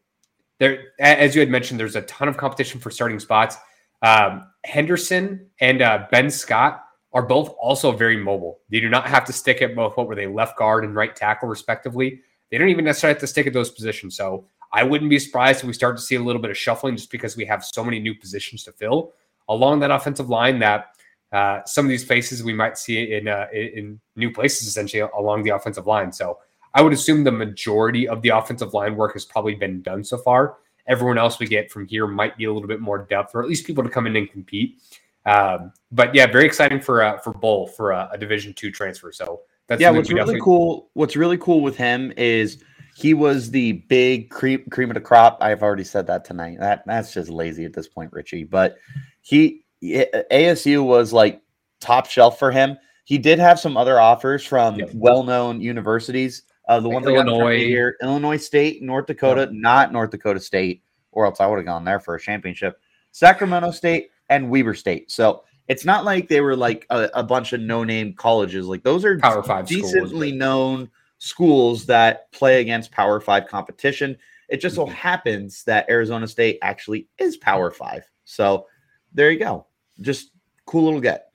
there, 0.60 0.84
as 1.00 1.34
you 1.34 1.40
had 1.40 1.50
mentioned, 1.50 1.80
there's 1.80 1.96
a 1.96 2.02
ton 2.02 2.28
of 2.28 2.36
competition 2.36 2.80
for 2.80 2.90
starting 2.90 3.18
spots. 3.18 3.56
Um, 4.02 4.46
Henderson 4.64 5.46
and 5.60 5.82
uh, 5.82 6.06
Ben 6.10 6.30
Scott 6.30 6.84
are 7.12 7.22
both 7.22 7.54
also 7.60 7.92
very 7.92 8.16
mobile. 8.16 8.60
They 8.70 8.80
do 8.80 8.88
not 8.88 9.06
have 9.06 9.24
to 9.26 9.32
stick 9.32 9.62
at 9.62 9.74
both 9.74 9.96
what 9.96 10.08
were 10.08 10.14
they 10.14 10.26
left 10.26 10.58
guard 10.58 10.84
and 10.84 10.94
right 10.94 11.14
tackle 11.14 11.48
respectively. 11.48 12.20
They 12.54 12.58
don't 12.58 12.68
even 12.68 12.84
necessarily 12.84 13.14
have 13.14 13.20
to 13.22 13.26
stick 13.26 13.48
at 13.48 13.52
those 13.52 13.70
positions. 13.70 14.16
So 14.16 14.44
I 14.72 14.84
wouldn't 14.84 15.10
be 15.10 15.18
surprised 15.18 15.58
if 15.58 15.64
we 15.64 15.72
start 15.72 15.96
to 15.96 16.02
see 16.02 16.14
a 16.14 16.22
little 16.22 16.40
bit 16.40 16.52
of 16.52 16.56
shuffling 16.56 16.94
just 16.94 17.10
because 17.10 17.36
we 17.36 17.44
have 17.46 17.64
so 17.64 17.82
many 17.82 17.98
new 17.98 18.14
positions 18.14 18.62
to 18.62 18.70
fill 18.70 19.12
along 19.48 19.80
that 19.80 19.90
offensive 19.90 20.28
line 20.28 20.60
that 20.60 20.94
uh, 21.32 21.64
some 21.64 21.84
of 21.84 21.88
these 21.88 22.04
faces 22.04 22.44
we 22.44 22.54
might 22.54 22.78
see 22.78 23.14
in 23.14 23.26
uh, 23.26 23.48
in 23.52 24.00
new 24.14 24.30
places 24.30 24.68
essentially 24.68 25.02
along 25.18 25.42
the 25.42 25.50
offensive 25.50 25.88
line. 25.88 26.12
So 26.12 26.38
I 26.74 26.80
would 26.80 26.92
assume 26.92 27.24
the 27.24 27.32
majority 27.32 28.06
of 28.06 28.22
the 28.22 28.28
offensive 28.28 28.72
line 28.72 28.94
work 28.94 29.14
has 29.14 29.24
probably 29.24 29.56
been 29.56 29.82
done 29.82 30.04
so 30.04 30.16
far. 30.16 30.58
Everyone 30.86 31.18
else 31.18 31.40
we 31.40 31.46
get 31.46 31.72
from 31.72 31.88
here 31.88 32.06
might 32.06 32.36
be 32.36 32.44
a 32.44 32.52
little 32.52 32.68
bit 32.68 32.80
more 32.80 32.98
depth, 32.98 33.34
or 33.34 33.42
at 33.42 33.48
least 33.48 33.66
people 33.66 33.82
to 33.82 33.90
come 33.90 34.06
in 34.06 34.14
and 34.14 34.30
compete. 34.30 34.80
Um, 35.26 35.72
but 35.90 36.14
yeah, 36.14 36.26
very 36.30 36.46
exciting 36.46 36.80
for 36.80 37.02
uh, 37.02 37.18
for 37.18 37.32
Bull 37.32 37.66
for 37.66 37.90
a, 37.90 38.10
a 38.12 38.16
Division 38.16 38.54
two 38.54 38.70
transfer. 38.70 39.10
So 39.10 39.40
that's 39.66 39.80
yeah. 39.80 39.90
What's 39.90 40.12
really 40.12 40.40
cool? 40.40 40.90
What's 40.94 41.16
really 41.16 41.38
cool 41.38 41.60
with 41.60 41.76
him 41.76 42.12
is 42.16 42.62
he 42.96 43.14
was 43.14 43.50
the 43.50 43.72
big 43.88 44.30
cream 44.30 44.64
cream 44.70 44.90
of 44.90 44.94
the 44.94 45.00
crop. 45.00 45.38
I've 45.40 45.62
already 45.62 45.84
said 45.84 46.06
that 46.08 46.24
tonight. 46.24 46.58
That 46.60 46.84
that's 46.86 47.12
just 47.12 47.30
lazy 47.30 47.64
at 47.64 47.72
this 47.72 47.88
point, 47.88 48.12
Richie. 48.12 48.44
But 48.44 48.76
he 49.20 49.64
ASU 49.82 50.84
was 50.84 51.12
like 51.12 51.40
top 51.80 52.06
shelf 52.06 52.38
for 52.38 52.50
him. 52.50 52.76
He 53.04 53.18
did 53.18 53.38
have 53.38 53.60
some 53.60 53.76
other 53.76 54.00
offers 54.00 54.44
from 54.46 54.76
yep. 54.76 54.90
well-known 54.94 55.60
universities 55.60 56.42
uh, 56.68 56.80
the 56.80 56.88
like 56.88 57.04
one 57.04 57.14
Illinois 57.14 57.58
here, 57.58 57.96
Illinois 58.02 58.36
State, 58.36 58.82
North 58.82 59.06
Dakota, 59.06 59.42
yeah. 59.42 59.58
not 59.60 59.92
North 59.92 60.10
Dakota 60.10 60.40
State, 60.40 60.82
or 61.12 61.26
else 61.26 61.40
I 61.40 61.46
would 61.46 61.56
have 61.56 61.66
gone 61.66 61.84
there 61.84 62.00
for 62.00 62.14
a 62.14 62.20
championship. 62.20 62.80
Sacramento 63.12 63.70
State 63.70 64.08
and 64.30 64.48
Weber 64.48 64.74
State. 64.74 65.10
So 65.10 65.44
it's 65.68 65.84
not 65.84 66.04
like 66.04 66.28
they 66.28 66.40
were 66.40 66.56
like 66.56 66.86
a, 66.90 67.10
a 67.14 67.22
bunch 67.22 67.52
of 67.52 67.60
no-name 67.60 68.14
colleges. 68.14 68.66
Like 68.66 68.82
those 68.82 69.04
are 69.04 69.18
Power 69.18 69.42
Five 69.42 69.66
decently 69.66 70.28
schools, 70.28 70.38
known 70.38 70.90
schools 71.18 71.86
that 71.86 72.30
play 72.32 72.60
against 72.60 72.92
Power 72.92 73.20
Five 73.20 73.46
competition. 73.46 74.16
It 74.48 74.60
just 74.60 74.76
so 74.76 74.84
mm-hmm. 74.84 74.94
happens 74.94 75.64
that 75.64 75.88
Arizona 75.88 76.28
State 76.28 76.58
actually 76.62 77.08
is 77.18 77.36
Power 77.36 77.70
Five. 77.70 78.04
So 78.24 78.66
there 79.12 79.30
you 79.30 79.38
go. 79.38 79.66
Just 80.00 80.30
cool 80.66 80.84
little 80.84 81.00
get. 81.00 81.34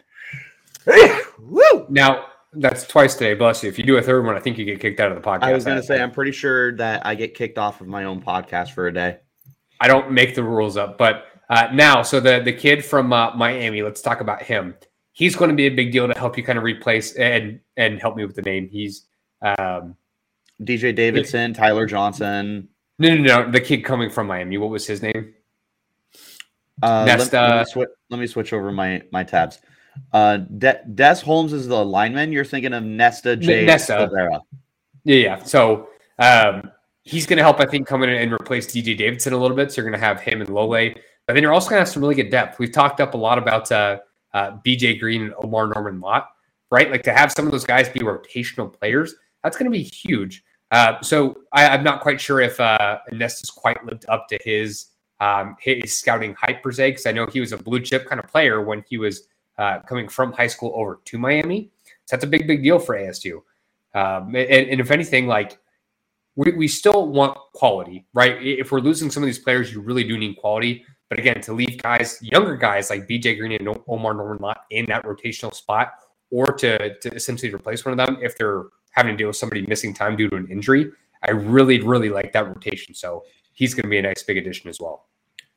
Woo! 1.39 1.86
Now 1.89 2.28
that's 2.54 2.88
twice 2.88 3.15
today. 3.15 3.34
Bless 3.34 3.63
you. 3.63 3.70
If 3.70 3.78
you 3.78 3.86
do 3.86 3.98
a 3.98 4.02
third 4.02 4.26
one, 4.26 4.36
I 4.36 4.39
think 4.39 4.58
you 4.58 4.65
get 4.65 4.80
kicked 4.80 5.00
out 5.00 5.12
of 5.12 5.22
the 5.22 5.28
podcast. 5.28 5.44
I 5.44 5.54
was 5.54 5.65
going 5.65 5.78
to 5.78 5.84
say, 5.84 6.02
I'm 6.02 6.12
pretty 6.12 6.32
sure 6.32 6.76
that 6.78 7.06
I 7.06 7.15
get 7.15 7.36
kicked 7.36 7.58
off 7.58 7.82
of 7.82 7.88
my 7.88 8.06
own 8.06 8.22
podcast 8.22 8.72
for 8.72 8.88
a 8.88 8.94
day. 8.94 9.18
I 9.80 9.88
don't 9.88 10.12
make 10.12 10.36
the 10.36 10.44
rules 10.44 10.76
up, 10.76 10.98
but 10.98 11.26
uh, 11.50 11.70
now, 11.74 12.02
so 12.02 12.20
the 12.20 12.40
the 12.40 12.54
kid 12.54 12.84
from 12.86 13.12
uh, 13.12 13.36
Miami, 13.36 13.82
let's 13.82 14.02
talk 14.02 14.22
about 14.22 14.42
him. 14.42 14.76
He's 15.12 15.36
going 15.36 15.50
to 15.50 15.56
be 15.56 15.66
a 15.66 15.70
big 15.70 15.92
deal 15.92 16.08
to 16.08 16.18
help 16.18 16.38
you 16.38 16.44
kind 16.44 16.58
of 16.58 16.64
replace 16.64 17.14
and 17.14 17.60
and 17.78 18.00
help 18.00 18.16
me 18.16 18.26
with 18.26 18.36
the 18.36 18.42
name. 18.42 18.70
He's 18.70 19.06
um, 19.42 19.96
DJ 20.62 20.96
Davidson, 20.96 21.54
Tyler 21.54 21.86
Johnson. 21.86 22.70
No, 23.00 23.16
no, 23.16 23.22
no. 23.22 23.52
The 23.52 23.62
kid 23.62 23.84
coming 23.84 24.10
from 24.10 24.28
Miami. 24.28 24.58
What 24.58 24.70
was 24.70 24.86
his 24.86 25.02
name? 25.02 25.34
Uh, 26.82 27.06
Nesta. 27.06 27.36
Let, 27.36 27.50
let, 27.50 27.60
me 27.60 27.66
sw- 27.66 27.92
let 28.10 28.20
me 28.20 28.28
switch 28.28 28.54
over 28.54 28.72
my 28.72 29.02
my 29.12 29.24
tabs. 29.24 29.60
Uh, 30.14 30.38
De- 30.38 30.82
Des 30.94 31.22
Holmes 31.22 31.54
is 31.54 31.68
the 31.68 31.84
lineman. 31.84 32.32
You're 32.32 32.46
thinking 32.46 32.74
of 32.74 32.84
Nesta 32.84 33.36
J. 33.36 33.66
Nesta. 33.66 34.10
Yeah, 35.04 35.16
yeah. 35.16 35.44
So 35.44 35.90
um, 36.20 36.72
he's 37.04 37.26
going 37.26 37.38
to 37.38 37.44
help, 37.44 37.60
I 37.60 37.66
think, 37.66 37.88
come 37.88 38.04
in 38.04 38.10
and 38.10 38.32
replace 38.32 38.68
DJ 38.68 38.98
Davidson 38.98 39.34
a 39.34 39.38
little 39.38 39.58
bit. 39.58 39.72
So 39.72 39.82
you're 39.82 39.90
going 39.90 40.00
to 40.00 40.06
have 40.06 40.22
him 40.22 40.42
and 40.42 40.50
Lole. 40.50 40.94
But 41.30 41.36
then 41.36 41.44
you're 41.44 41.54
also 41.54 41.70
going 41.70 41.78
to 41.78 41.82
have 41.82 41.89
some 41.89 42.02
really 42.02 42.15
good 42.15 42.32
depth. 42.32 42.58
We've 42.58 42.72
talked 42.72 43.00
up 43.00 43.13
a 43.13 43.18
lot 43.18 43.38
about 43.38 43.72
uh, 43.72 44.00
uh, 44.34 44.58
BJ 44.65 45.00
Green 45.00 45.22
and 45.22 45.34
Omar 45.38 45.68
Norman 45.68 46.00
Lott, 46.00 46.28
right? 46.72 46.89
Like 46.89 47.04
to 47.04 47.13
have 47.13 47.32
some 47.32 47.46
of 47.46 47.52
those 47.52 47.65
guys 47.65 47.88
be 47.88 48.00
rotational 48.00 48.74
players, 48.74 49.13
that's 49.44 49.56
going 49.56 49.72
to 49.72 49.78
be 49.78 49.84
huge. 49.84 50.44
Uh, 50.72 51.00
so 51.02 51.38
I, 51.52 51.65
am 51.65 51.84
not 51.84 52.02
quite 52.02 52.20
sure 52.20 52.42
if 52.42 52.60
uh, 52.60 52.98
Nesta's 53.12 53.52
quite 53.52 53.86
lived 53.86 54.08
up 54.10 54.28
to 54.30 54.39
his 54.44 54.88
um, 55.20 55.56
his 55.60 55.96
scouting 55.96 56.34
hype 56.34 56.63
per 56.63 56.72
se, 56.72 56.89
because 56.89 57.06
I 57.06 57.12
know 57.12 57.28
he 57.28 57.39
was 57.39 57.52
a 57.52 57.58
blue 57.58 57.82
chip 57.82 58.08
kind 58.08 58.20
of 58.20 58.28
player 58.28 58.63
when 58.63 58.84
he 58.89 58.98
was 58.98 59.28
uh, 59.60 59.82
coming 59.82 60.08
from 60.08 60.32
high 60.32 60.48
school 60.48 60.72
over 60.74 61.00
to 61.06 61.20
Miami. 61.20 61.70
So 62.06 62.15
that's 62.15 62.24
a 62.24 62.28
big, 62.28 62.48
big 62.48 62.63
deal 62.63 62.80
for 62.80 62.96
ASU. 62.96 63.36
Um, 63.94 64.34
and, 64.34 64.68
and, 64.68 64.82
if 64.82 64.89
anything, 64.89 65.28
like 65.28 65.60
we, 66.36 66.54
we 66.54 66.68
still 66.68 67.08
want 67.08 67.38
quality, 67.54 68.08
right? 68.15 68.42
If 68.42 68.72
we're 68.72 68.80
losing 68.80 69.12
some 69.12 69.22
of 69.22 69.28
these 69.28 69.38
players, 69.38 69.72
you 69.72 69.80
really 69.80 70.04
do 70.04 70.18
need 70.18 70.36
quality. 70.38 70.86
But 71.10 71.19
again, 71.19 71.41
to 71.41 71.54
leave 71.54 71.82
guys, 71.82 72.19
younger 72.22 72.56
guys 72.56 72.89
like 72.89 73.08
BJ 73.08 73.38
Green 73.38 73.54
and 73.54 73.78
Omar 73.88 74.13
Norman 74.13 74.38
Lott 74.39 74.62
in 74.69 74.86
that 74.86 75.04
rotational 75.04 75.54
spot, 75.54 75.93
or 76.32 76.54
to, 76.54 76.98
to 77.00 77.13
essentially 77.13 77.54
replace 77.54 77.84
one 77.84 78.00
of 78.00 78.06
them 78.06 78.17
if 78.22 78.38
they're 78.38 78.65
having 78.91 79.13
to 79.13 79.17
deal 79.17 79.28
with 79.28 79.36
somebody 79.36 79.65
missing 79.65 79.93
time 79.93 80.15
due 80.15 80.30
to 80.30 80.36
an 80.36 80.48
injury, 80.50 80.91
I 81.24 81.32
really, 81.32 81.82
really 81.82 82.10
like 82.10 82.32
that 82.34 82.48
rotation. 82.48 82.93
So 82.93 83.24
he's 83.54 83.74
going 83.74 83.84
to 83.84 83.89
be 83.89 83.98
a 83.98 84.02
nice 84.02 84.24
big 84.24 84.38
addition 84.38 84.69
as 84.69 84.80
well. 84.80 85.08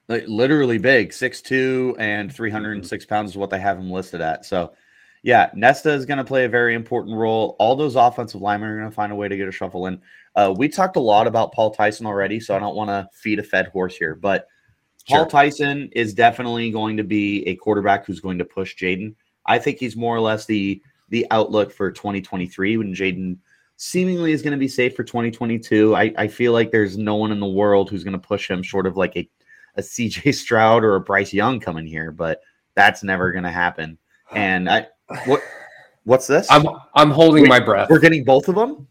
literally 0.09 0.79
big, 0.79 1.11
6'2 1.11 1.97
and 1.99 2.35
306 2.35 3.05
pounds 3.07 3.31
is 3.31 3.37
what 3.37 3.51
they 3.51 3.61
have 3.61 3.79
him 3.79 3.91
listed 3.91 4.21
at. 4.21 4.45
So, 4.45 4.73
yeah, 5.23 5.51
Nesta 5.55 5.93
is 5.93 6.05
going 6.05 6.19
to 6.19 6.25
play 6.25 6.47
a 6.47 6.49
very 6.49 6.75
important 6.75 7.17
role. 7.17 7.55
All 7.61 7.77
those 7.77 7.95
offensive 7.95 8.41
linemen 8.41 8.71
are 8.71 8.79
going 8.79 8.91
to 8.91 8.95
find 8.95 9.13
a 9.13 9.17
way 9.17 9.29
to 9.29 9.37
get 9.37 9.47
a 9.47 9.53
shuffle 9.53 9.87
in. 9.87 10.01
Uh, 10.35 10.53
we 10.57 10.69
talked 10.69 10.97
a 10.97 11.01
lot 11.01 11.27
about 11.27 11.53
Paul 11.53 11.71
Tyson 11.71 12.07
already, 12.07 12.41
so 12.41 12.57
I 12.57 12.59
don't 12.59 12.75
want 12.75 12.89
to 12.91 13.09
feed 13.13 13.39
a 13.39 13.43
fed 13.43 13.69
horse 13.69 13.97
here, 13.97 14.17
but 14.17 14.49
Paul. 15.09 15.27
Tyson 15.27 15.91
is 15.93 16.15
definitely 16.15 16.71
going 16.71 16.97
to 16.97 17.05
be 17.05 17.47
a 17.47 17.57
quarterback 17.57 18.07
who's 18.07 18.21
going 18.21 18.39
to 18.39 18.45
push 18.45 18.77
Jayden. 18.77 19.15
I 19.47 19.59
think 19.59 19.79
he's 19.79 19.97
more 19.97 20.15
or 20.15 20.21
less 20.21 20.47
the 20.47 20.83
the 21.09 21.27
outlook 21.31 21.73
for 21.73 21.91
2023 21.91 22.79
when 22.79 22.95
Jayden 22.95 23.37
seemingly 23.77 24.33
is 24.33 24.43
going 24.43 24.53
to 24.53 24.59
be 24.59 24.69
safe 24.69 24.95
for 24.95 25.05
2022. 25.05 25.95
I, 25.95 26.13
I 26.17 26.29
feel 26.29 26.53
like 26.53 26.71
there's 26.71 26.97
no 26.97 27.17
one 27.17 27.33
in 27.33 27.41
the 27.41 27.47
world 27.47 27.91
who's 27.91 28.05
going 28.05 28.13
to 28.13 28.19
push 28.19 28.49
him 28.49 28.63
short 28.63 28.87
of 28.87 28.97
like 28.97 29.17
a, 29.17 29.29
a 29.77 29.83
CJ 29.83 30.35
Stroud 30.37 30.85
or 30.85 30.95
a 30.95 31.01
Bryce 31.01 31.33
Young 31.33 31.61
coming 31.61 31.87
here, 31.87 32.13
but 32.13 32.41
that's 32.75 33.03
never 33.03 33.33
going 33.33 33.45
to 33.45 33.51
happen. 33.51 33.99
And 34.35 34.71
I 34.71 34.87
what 35.27 35.43
what's 36.05 36.27
this? 36.27 36.51
I'm 36.51 36.67
I'm 36.95 37.11
holding 37.11 37.43
Wait, 37.43 37.49
my 37.49 37.61
breath. 37.61 37.91
We're 37.91 37.99
getting 37.99 38.25
both 38.25 38.49
of 38.49 38.55
them. 38.55 38.87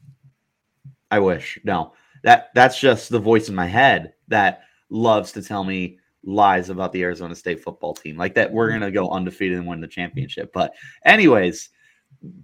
I 1.10 1.20
wish 1.20 1.58
no. 1.64 1.94
That 2.24 2.50
that's 2.54 2.80
just 2.80 3.10
the 3.10 3.20
voice 3.20 3.50
in 3.50 3.56
my 3.56 3.66
head 3.66 4.14
that 4.28 4.62
loves 4.90 5.32
to 5.32 5.42
tell 5.42 5.64
me 5.64 5.98
lies 6.24 6.70
about 6.70 6.94
the 6.94 7.04
Arizona 7.04 7.36
State 7.36 7.64
football 7.64 7.94
team, 7.94 8.18
like 8.18 8.36
that 8.36 8.52
we're 8.52 8.72
gonna 8.72 8.92
go 8.92 9.10
undefeated 9.10 9.58
and 9.58 9.68
win 9.68 9.82
the 9.82 9.88
championship. 9.88 10.52
But 10.54 10.74
anyways, 11.06 11.70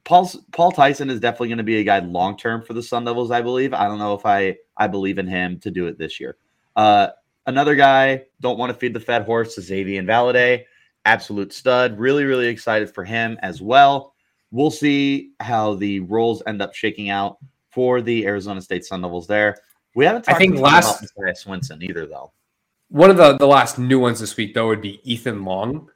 Paul 0.04 0.30
Paul 0.52 0.72
Tyson 0.72 1.10
is 1.10 1.20
definitely 1.20 1.50
going 1.50 1.58
to 1.58 1.64
be 1.64 1.78
a 1.78 1.84
guy 1.84 2.00
long 2.00 2.38
term 2.38 2.64
for 2.64 2.74
the 2.74 2.82
Sun 2.82 3.06
Devils. 3.06 3.32
I 3.32 3.42
believe. 3.42 3.74
I 3.74 3.86
don't 3.88 4.00
know 4.00 4.14
if 4.14 4.26
I 4.26 4.58
I 4.78 4.88
believe 4.88 5.20
in 5.20 5.28
him 5.28 5.60
to 5.60 5.72
do 5.72 5.88
it 5.88 5.98
this 5.98 6.20
year. 6.20 6.38
Uh, 6.76 7.10
another 7.46 7.76
guy 7.76 8.24
don't 8.42 8.58
want 8.58 8.72
to 8.72 8.78
feed 8.78 8.94
the 8.94 9.00
fat 9.00 9.26
horse 9.26 9.58
is 9.58 9.66
Xavier 9.66 10.02
Valladay, 10.04 10.64
absolute 11.06 11.54
stud. 11.54 12.00
Really 12.00 12.24
really 12.24 12.48
excited 12.48 12.90
for 12.90 13.04
him 13.04 13.38
as 13.42 13.62
well. 13.62 14.14
We'll 14.52 14.72
see 14.72 15.32
how 15.42 15.76
the 15.76 16.00
roles 16.02 16.42
end 16.48 16.62
up 16.62 16.74
shaking 16.74 17.10
out 17.10 17.38
for 17.70 18.02
the 18.02 18.26
Arizona 18.26 18.62
State 18.62 18.86
Sun 18.86 19.02
Devils. 19.02 19.28
There, 19.28 19.58
we 19.96 20.06
haven't 20.06 20.24
talked 20.24 20.36
I 20.36 20.40
think 20.40 20.58
last, 20.58 21.02
about 21.02 21.02
Messiah 21.02 21.34
Swinson 21.34 21.84
either, 21.84 22.06
though. 22.06 22.32
One 22.90 23.10
of 23.10 23.18
the 23.18 23.38
the 23.38 23.48
last 23.48 23.78
new 23.78 24.00
ones 24.00 24.20
this 24.20 24.38
week 24.38 24.54
though 24.54 24.68
would 24.68 24.82
be 24.82 25.02
Ethan 25.04 25.44
Long. 25.44 25.90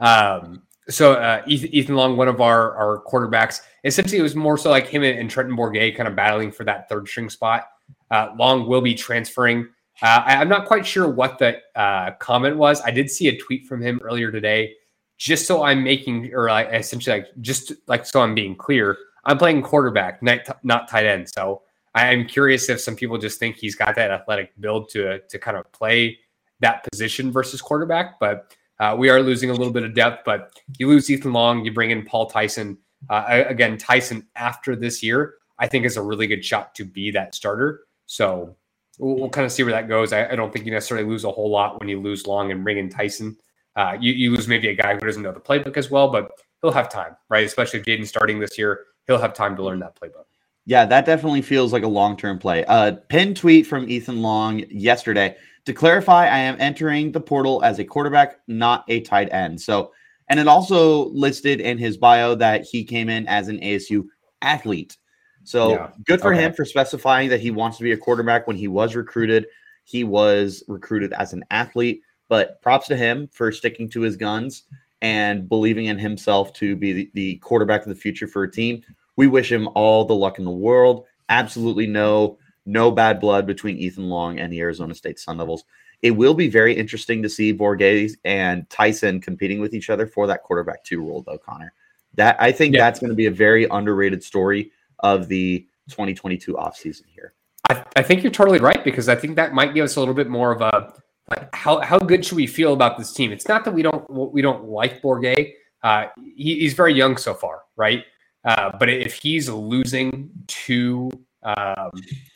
Um, 0.00 0.62
so 0.88 1.14
uh, 1.14 1.42
Ethan 1.46 1.94
Long, 1.94 2.16
one 2.16 2.28
of 2.28 2.40
our 2.40 2.74
our 2.74 3.02
quarterbacks, 3.04 3.60
essentially 3.84 4.18
it 4.18 4.22
was 4.22 4.34
more 4.34 4.56
so 4.56 4.70
like 4.70 4.86
him 4.86 5.02
and, 5.02 5.18
and 5.18 5.30
Trenton 5.30 5.56
Bourguet 5.56 5.96
kind 5.96 6.08
of 6.08 6.16
battling 6.16 6.50
for 6.50 6.64
that 6.64 6.88
third 6.88 7.06
string 7.08 7.28
spot. 7.28 7.68
Uh, 8.10 8.28
Long 8.38 8.66
will 8.66 8.80
be 8.80 8.94
transferring. 8.94 9.68
Uh, 10.00 10.22
I, 10.24 10.40
am 10.40 10.48
not 10.48 10.66
quite 10.66 10.86
sure 10.86 11.08
what 11.08 11.38
the 11.38 11.58
uh, 11.74 12.12
comment 12.12 12.56
was. 12.56 12.80
I 12.82 12.90
did 12.90 13.10
see 13.10 13.28
a 13.28 13.36
tweet 13.36 13.66
from 13.66 13.82
him 13.82 14.00
earlier 14.02 14.30
today. 14.30 14.74
Just 15.18 15.46
so 15.46 15.64
I'm 15.64 15.82
making, 15.82 16.32
or 16.32 16.48
like 16.48 16.68
essentially 16.72 17.18
like 17.18 17.26
just 17.40 17.72
like 17.88 18.06
so 18.06 18.20
I'm 18.20 18.36
being 18.36 18.54
clear, 18.54 18.96
I'm 19.24 19.36
playing 19.36 19.62
quarterback, 19.62 20.22
not 20.22 20.40
not 20.64 20.88
tight 20.88 21.06
end. 21.06 21.28
So 21.28 21.62
I'm 21.94 22.24
curious 22.26 22.70
if 22.70 22.80
some 22.80 22.94
people 22.94 23.18
just 23.18 23.40
think 23.40 23.56
he's 23.56 23.74
got 23.74 23.96
that 23.96 24.12
athletic 24.12 24.52
build 24.60 24.88
to 24.90 25.18
to 25.18 25.38
kind 25.38 25.56
of 25.56 25.70
play 25.72 26.18
that 26.60 26.84
position 26.90 27.30
versus 27.30 27.60
quarterback, 27.60 28.18
but 28.20 28.54
uh, 28.80 28.94
we 28.96 29.10
are 29.10 29.20
losing 29.20 29.50
a 29.50 29.52
little 29.52 29.72
bit 29.72 29.82
of 29.82 29.94
depth, 29.94 30.22
but 30.24 30.52
you 30.78 30.88
lose 30.88 31.10
Ethan 31.10 31.32
Long, 31.32 31.64
you 31.64 31.72
bring 31.72 31.90
in 31.90 32.04
Paul 32.04 32.26
Tyson. 32.26 32.78
Uh, 33.10 33.44
again, 33.48 33.76
Tyson 33.78 34.26
after 34.36 34.76
this 34.76 35.02
year, 35.02 35.34
I 35.58 35.66
think 35.66 35.84
is 35.84 35.96
a 35.96 36.02
really 36.02 36.26
good 36.26 36.44
shot 36.44 36.74
to 36.76 36.84
be 36.84 37.10
that 37.12 37.34
starter. 37.34 37.80
So 38.06 38.56
we'll, 38.98 39.16
we'll 39.16 39.30
kind 39.30 39.44
of 39.44 39.52
see 39.52 39.62
where 39.62 39.72
that 39.72 39.88
goes. 39.88 40.12
I, 40.12 40.30
I, 40.30 40.36
don't 40.36 40.52
think 40.52 40.64
you 40.64 40.72
necessarily 40.72 41.08
lose 41.08 41.24
a 41.24 41.30
whole 41.30 41.50
lot 41.50 41.78
when 41.80 41.88
you 41.88 42.00
lose 42.00 42.26
Long 42.26 42.52
and 42.52 42.62
bring 42.62 42.78
in 42.78 42.88
Tyson. 42.88 43.36
Uh, 43.76 43.96
you, 44.00 44.12
you 44.12 44.30
lose 44.30 44.48
maybe 44.48 44.68
a 44.68 44.74
guy 44.74 44.94
who 44.94 45.00
doesn't 45.00 45.22
know 45.22 45.32
the 45.32 45.40
playbook 45.40 45.76
as 45.76 45.90
well, 45.90 46.08
but 46.08 46.30
he'll 46.62 46.72
have 46.72 46.88
time, 46.88 47.16
right? 47.28 47.44
Especially 47.44 47.80
if 47.80 47.86
Jayden's 47.86 48.08
starting 48.08 48.38
this 48.40 48.58
year, 48.58 48.86
he'll 49.06 49.18
have 49.18 49.34
time 49.34 49.56
to 49.56 49.62
learn 49.62 49.78
that 49.80 50.00
playbook. 50.00 50.24
Yeah, 50.66 50.84
that 50.84 51.06
definitely 51.06 51.42
feels 51.42 51.72
like 51.72 51.82
a 51.82 51.88
long 51.88 52.16
term 52.16 52.38
play. 52.38 52.64
Uh, 52.66 52.92
pin 53.08 53.34
tweet 53.34 53.66
from 53.66 53.88
Ethan 53.88 54.20
Long 54.20 54.64
yesterday. 54.68 55.36
To 55.68 55.74
clarify, 55.74 56.24
I 56.28 56.38
am 56.38 56.56
entering 56.58 57.12
the 57.12 57.20
portal 57.20 57.62
as 57.62 57.78
a 57.78 57.84
quarterback, 57.84 58.40
not 58.46 58.86
a 58.88 59.02
tight 59.02 59.30
end. 59.30 59.60
So, 59.60 59.92
and 60.30 60.40
it 60.40 60.48
also 60.48 61.10
listed 61.10 61.60
in 61.60 61.76
his 61.76 61.98
bio 61.98 62.34
that 62.36 62.64
he 62.64 62.82
came 62.82 63.10
in 63.10 63.28
as 63.28 63.48
an 63.48 63.58
ASU 63.58 64.06
athlete. 64.40 64.96
So 65.44 65.72
yeah. 65.72 65.90
good 66.04 66.22
for 66.22 66.32
okay. 66.32 66.42
him 66.42 66.54
for 66.54 66.64
specifying 66.64 67.28
that 67.28 67.42
he 67.42 67.50
wants 67.50 67.76
to 67.76 67.84
be 67.84 67.92
a 67.92 67.98
quarterback 67.98 68.46
when 68.46 68.56
he 68.56 68.66
was 68.66 68.96
recruited. 68.96 69.44
He 69.84 70.04
was 70.04 70.64
recruited 70.68 71.12
as 71.12 71.34
an 71.34 71.44
athlete, 71.50 72.00
but 72.30 72.62
props 72.62 72.86
to 72.86 72.96
him 72.96 73.28
for 73.30 73.52
sticking 73.52 73.90
to 73.90 74.00
his 74.00 74.16
guns 74.16 74.62
and 75.02 75.50
believing 75.50 75.84
in 75.84 75.98
himself 75.98 76.50
to 76.54 76.76
be 76.76 76.94
the, 76.94 77.10
the 77.12 77.36
quarterback 77.40 77.82
of 77.82 77.88
the 77.88 77.94
future 77.94 78.26
for 78.26 78.44
a 78.44 78.50
team. 78.50 78.82
We 79.16 79.26
wish 79.26 79.52
him 79.52 79.68
all 79.74 80.06
the 80.06 80.14
luck 80.14 80.38
in 80.38 80.46
the 80.46 80.50
world. 80.50 81.04
Absolutely 81.28 81.86
no 81.86 82.38
no 82.68 82.90
bad 82.90 83.18
blood 83.18 83.46
between 83.46 83.78
Ethan 83.78 84.08
Long 84.08 84.38
and 84.38 84.52
the 84.52 84.60
Arizona 84.60 84.94
State 84.94 85.18
Sun 85.18 85.38
Devils. 85.38 85.64
It 86.02 86.12
will 86.12 86.34
be 86.34 86.48
very 86.48 86.76
interesting 86.76 87.22
to 87.22 87.28
see 87.28 87.52
Bourguet 87.52 88.12
and 88.24 88.68
Tyson 88.70 89.20
competing 89.20 89.58
with 89.58 89.74
each 89.74 89.90
other 89.90 90.06
for 90.06 90.26
that 90.26 90.42
quarterback 90.42 90.84
two 90.84 91.02
role, 91.02 91.22
though, 91.26 91.38
Connor. 91.38 91.72
That 92.14 92.36
I 92.40 92.52
think 92.52 92.74
yeah. 92.74 92.84
that's 92.84 93.00
going 93.00 93.10
to 93.10 93.16
be 93.16 93.26
a 93.26 93.30
very 93.30 93.66
underrated 93.70 94.22
story 94.22 94.70
of 95.00 95.28
the 95.28 95.66
2022 95.88 96.54
offseason 96.54 97.02
here. 97.06 97.34
I, 97.68 97.84
I 97.96 98.02
think 98.02 98.22
you're 98.22 98.32
totally 98.32 98.60
right 98.60 98.84
because 98.84 99.08
I 99.08 99.16
think 99.16 99.36
that 99.36 99.54
might 99.54 99.74
give 99.74 99.84
us 99.84 99.96
a 99.96 100.00
little 100.00 100.14
bit 100.14 100.28
more 100.28 100.52
of 100.52 100.60
a 100.60 100.92
like 101.30 101.54
how 101.54 101.80
how 101.80 101.98
good 101.98 102.24
should 102.24 102.36
we 102.36 102.46
feel 102.46 102.72
about 102.72 102.96
this 102.96 103.12
team? 103.12 103.32
It's 103.32 103.48
not 103.48 103.64
that 103.64 103.72
we 103.72 103.82
don't 103.82 104.08
we 104.10 104.40
don't 104.40 104.64
like 104.64 105.02
Bourguet. 105.02 105.52
Uh, 105.82 106.06
he, 106.16 106.60
he's 106.60 106.74
very 106.74 106.94
young 106.94 107.16
so 107.16 107.34
far, 107.34 107.62
right? 107.76 108.04
Uh, 108.44 108.70
but 108.78 108.88
if 108.88 109.14
he's 109.14 109.48
losing 109.48 110.30
to 110.46 111.10
um, 111.42 111.90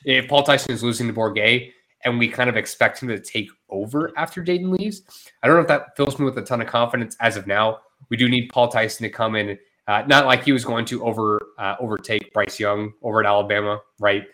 if 0.05 0.29
Paul 0.29 0.43
Tyson 0.43 0.73
is 0.73 0.83
losing 0.83 1.07
to 1.07 1.13
Bourguet 1.13 1.73
and 2.05 2.19
we 2.19 2.29
kind 2.29 2.49
of 2.49 2.57
expect 2.57 3.03
him 3.03 3.09
to 3.09 3.19
take 3.19 3.49
over 3.71 4.13
after 4.17 4.43
Jayden 4.43 4.77
leaves, 4.77 5.03
I 5.43 5.47
don't 5.47 5.57
know 5.57 5.63
if 5.63 5.69
that 5.69 5.97
fills 5.97 6.19
me 6.19 6.25
with 6.25 6.39
a 6.39 6.43
ton 6.43 6.61
of 6.61 6.67
confidence 6.67 7.17
as 7.21 7.37
of 7.37 7.47
now. 7.47 7.81
We 8.11 8.17
do 8.17 8.29
need 8.29 8.49
Paul 8.49 8.69
Tyson 8.69 9.05
to 9.05 9.11
come 9.11 9.37
in, 9.37 9.59
uh, 9.89 10.03
not 10.07 10.27
like 10.27 10.45
he 10.45 10.53
was 10.53 10.65
going 10.65 10.85
to 10.87 11.05
over 11.05 11.41
uh, 11.59 11.77
overtake 11.81 12.33
Bryce 12.33 12.59
Young 12.59 12.93
over 13.03 13.21
at 13.21 13.27
Alabama, 13.27 13.81
right? 14.01 14.25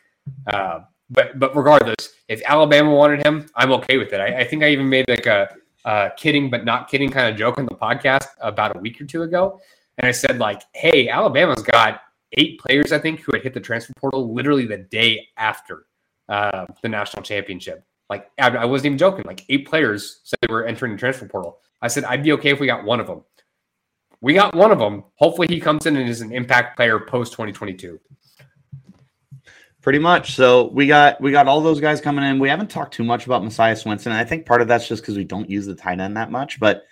Uh, 0.46 0.80
but 1.10 1.38
but 1.38 1.56
regardless, 1.56 2.10
if 2.28 2.42
Alabama 2.46 2.94
wanted 2.94 3.24
him, 3.24 3.48
I'm 3.56 3.72
okay 3.72 3.98
with 3.98 4.12
it. 4.12 4.20
I, 4.20 4.40
I 4.40 4.44
think 4.44 4.62
I 4.62 4.68
even 4.70 4.88
made 4.88 5.08
like 5.08 5.26
a, 5.26 5.54
a 5.84 6.10
kidding 6.16 6.50
but 6.50 6.64
not 6.64 6.88
kidding 6.88 7.10
kind 7.10 7.28
of 7.28 7.36
joke 7.36 7.58
on 7.58 7.66
the 7.66 7.74
podcast 7.74 8.26
about 8.40 8.76
a 8.76 8.78
week 8.78 9.00
or 9.00 9.04
two 9.04 9.22
ago, 9.22 9.60
and 9.98 10.06
I 10.06 10.12
said 10.12 10.38
like, 10.38 10.62
"Hey, 10.74 11.08
Alabama's 11.08 11.62
got 11.62 12.02
eight 12.32 12.60
players, 12.60 12.92
I 12.92 12.98
think, 12.98 13.20
who 13.20 13.32
had 13.32 13.42
hit 13.42 13.54
the 13.54 13.60
transfer 13.60 13.92
portal 13.98 14.32
literally 14.32 14.66
the 14.66 14.78
day 14.78 15.28
after 15.36 15.86
uh, 16.28 16.66
the 16.82 16.88
national 16.88 17.22
championship. 17.22 17.84
Like, 18.10 18.30
I, 18.38 18.48
I 18.48 18.64
wasn't 18.64 18.86
even 18.86 18.98
joking. 18.98 19.24
Like, 19.26 19.44
eight 19.48 19.66
players 19.68 20.20
said 20.24 20.38
they 20.40 20.52
were 20.52 20.66
entering 20.66 20.92
the 20.92 20.98
transfer 20.98 21.26
portal. 21.26 21.58
I 21.80 21.88
said, 21.88 22.04
I'd 22.04 22.22
be 22.22 22.32
okay 22.32 22.50
if 22.50 22.60
we 22.60 22.66
got 22.66 22.84
one 22.84 23.00
of 23.00 23.06
them. 23.06 23.22
We 24.20 24.34
got 24.34 24.54
one 24.54 24.72
of 24.72 24.78
them. 24.78 25.04
Hopefully, 25.14 25.46
he 25.48 25.60
comes 25.60 25.86
in 25.86 25.96
and 25.96 26.08
is 26.08 26.20
an 26.20 26.32
impact 26.32 26.76
player 26.76 26.98
post 26.98 27.32
2022. 27.32 28.00
Pretty 29.80 30.00
much. 30.00 30.34
So 30.34 30.68
we 30.72 30.88
got 30.88 31.20
we 31.20 31.30
got 31.30 31.46
all 31.46 31.60
those 31.60 31.80
guys 31.80 32.00
coming 32.00 32.24
in. 32.24 32.40
We 32.40 32.48
haven't 32.48 32.68
talked 32.68 32.92
too 32.92 33.04
much 33.04 33.26
about 33.26 33.44
Messiah 33.44 33.76
Swinson. 33.76 34.10
I 34.10 34.24
think 34.24 34.44
part 34.44 34.60
of 34.60 34.66
that's 34.66 34.88
just 34.88 35.02
because 35.02 35.16
we 35.16 35.22
don't 35.22 35.48
use 35.48 35.66
the 35.66 35.74
tight 35.74 36.00
end 36.00 36.16
that 36.16 36.32
much. 36.32 36.58
But 36.58 36.84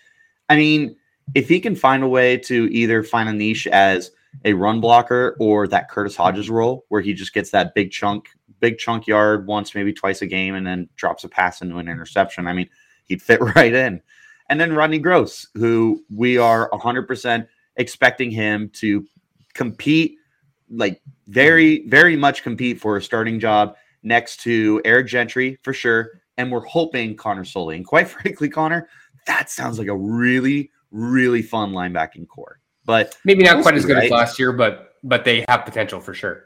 I 0.48 0.56
mean, 0.56 0.96
if 1.34 1.48
he 1.48 1.58
can 1.58 1.74
find 1.74 2.04
a 2.04 2.08
way 2.08 2.36
to 2.38 2.72
either 2.72 3.02
find 3.02 3.28
a 3.28 3.32
niche 3.32 3.66
as 3.66 4.12
a 4.44 4.52
run 4.52 4.80
blocker 4.80 5.36
or 5.40 5.66
that 5.68 5.90
Curtis 5.90 6.16
Hodges 6.16 6.50
role 6.50 6.84
where 6.88 7.00
he 7.00 7.14
just 7.14 7.32
gets 7.32 7.50
that 7.50 7.74
big 7.74 7.90
chunk, 7.90 8.28
big 8.60 8.78
chunk 8.78 9.06
yard 9.06 9.46
once, 9.46 9.74
maybe 9.74 9.92
twice 9.92 10.22
a 10.22 10.26
game, 10.26 10.54
and 10.54 10.66
then 10.66 10.88
drops 10.96 11.24
a 11.24 11.28
pass 11.28 11.62
into 11.62 11.78
an 11.78 11.88
interception. 11.88 12.46
I 12.46 12.52
mean, 12.52 12.68
he'd 13.04 13.22
fit 13.22 13.40
right 13.56 13.74
in. 13.74 14.00
And 14.48 14.60
then 14.60 14.74
Rodney 14.74 14.98
Gross, 14.98 15.46
who 15.54 16.04
we 16.14 16.38
are 16.38 16.70
100% 16.70 17.46
expecting 17.76 18.30
him 18.30 18.70
to 18.74 19.04
compete, 19.54 20.16
like 20.70 21.00
very, 21.26 21.86
very 21.88 22.16
much 22.16 22.42
compete 22.42 22.80
for 22.80 22.96
a 22.96 23.02
starting 23.02 23.40
job 23.40 23.76
next 24.02 24.40
to 24.40 24.80
Eric 24.84 25.08
Gentry 25.08 25.58
for 25.62 25.72
sure. 25.72 26.20
And 26.38 26.52
we're 26.52 26.64
hoping 26.64 27.16
Connor 27.16 27.44
Soelle. 27.44 27.70
And 27.70 27.84
quite 27.84 28.08
frankly, 28.08 28.48
Connor, 28.48 28.88
that 29.26 29.50
sounds 29.50 29.78
like 29.78 29.88
a 29.88 29.96
really, 29.96 30.70
really 30.90 31.42
fun 31.42 31.72
linebacking 31.72 32.28
core. 32.28 32.60
But 32.86 33.18
maybe 33.24 33.42
not 33.42 33.62
quite 33.62 33.74
as 33.74 33.84
good 33.84 33.96
right? 33.96 34.04
as 34.04 34.10
last 34.10 34.38
year, 34.38 34.52
but 34.52 34.94
but 35.02 35.24
they 35.24 35.44
have 35.48 35.64
potential 35.64 36.00
for 36.00 36.14
sure. 36.14 36.44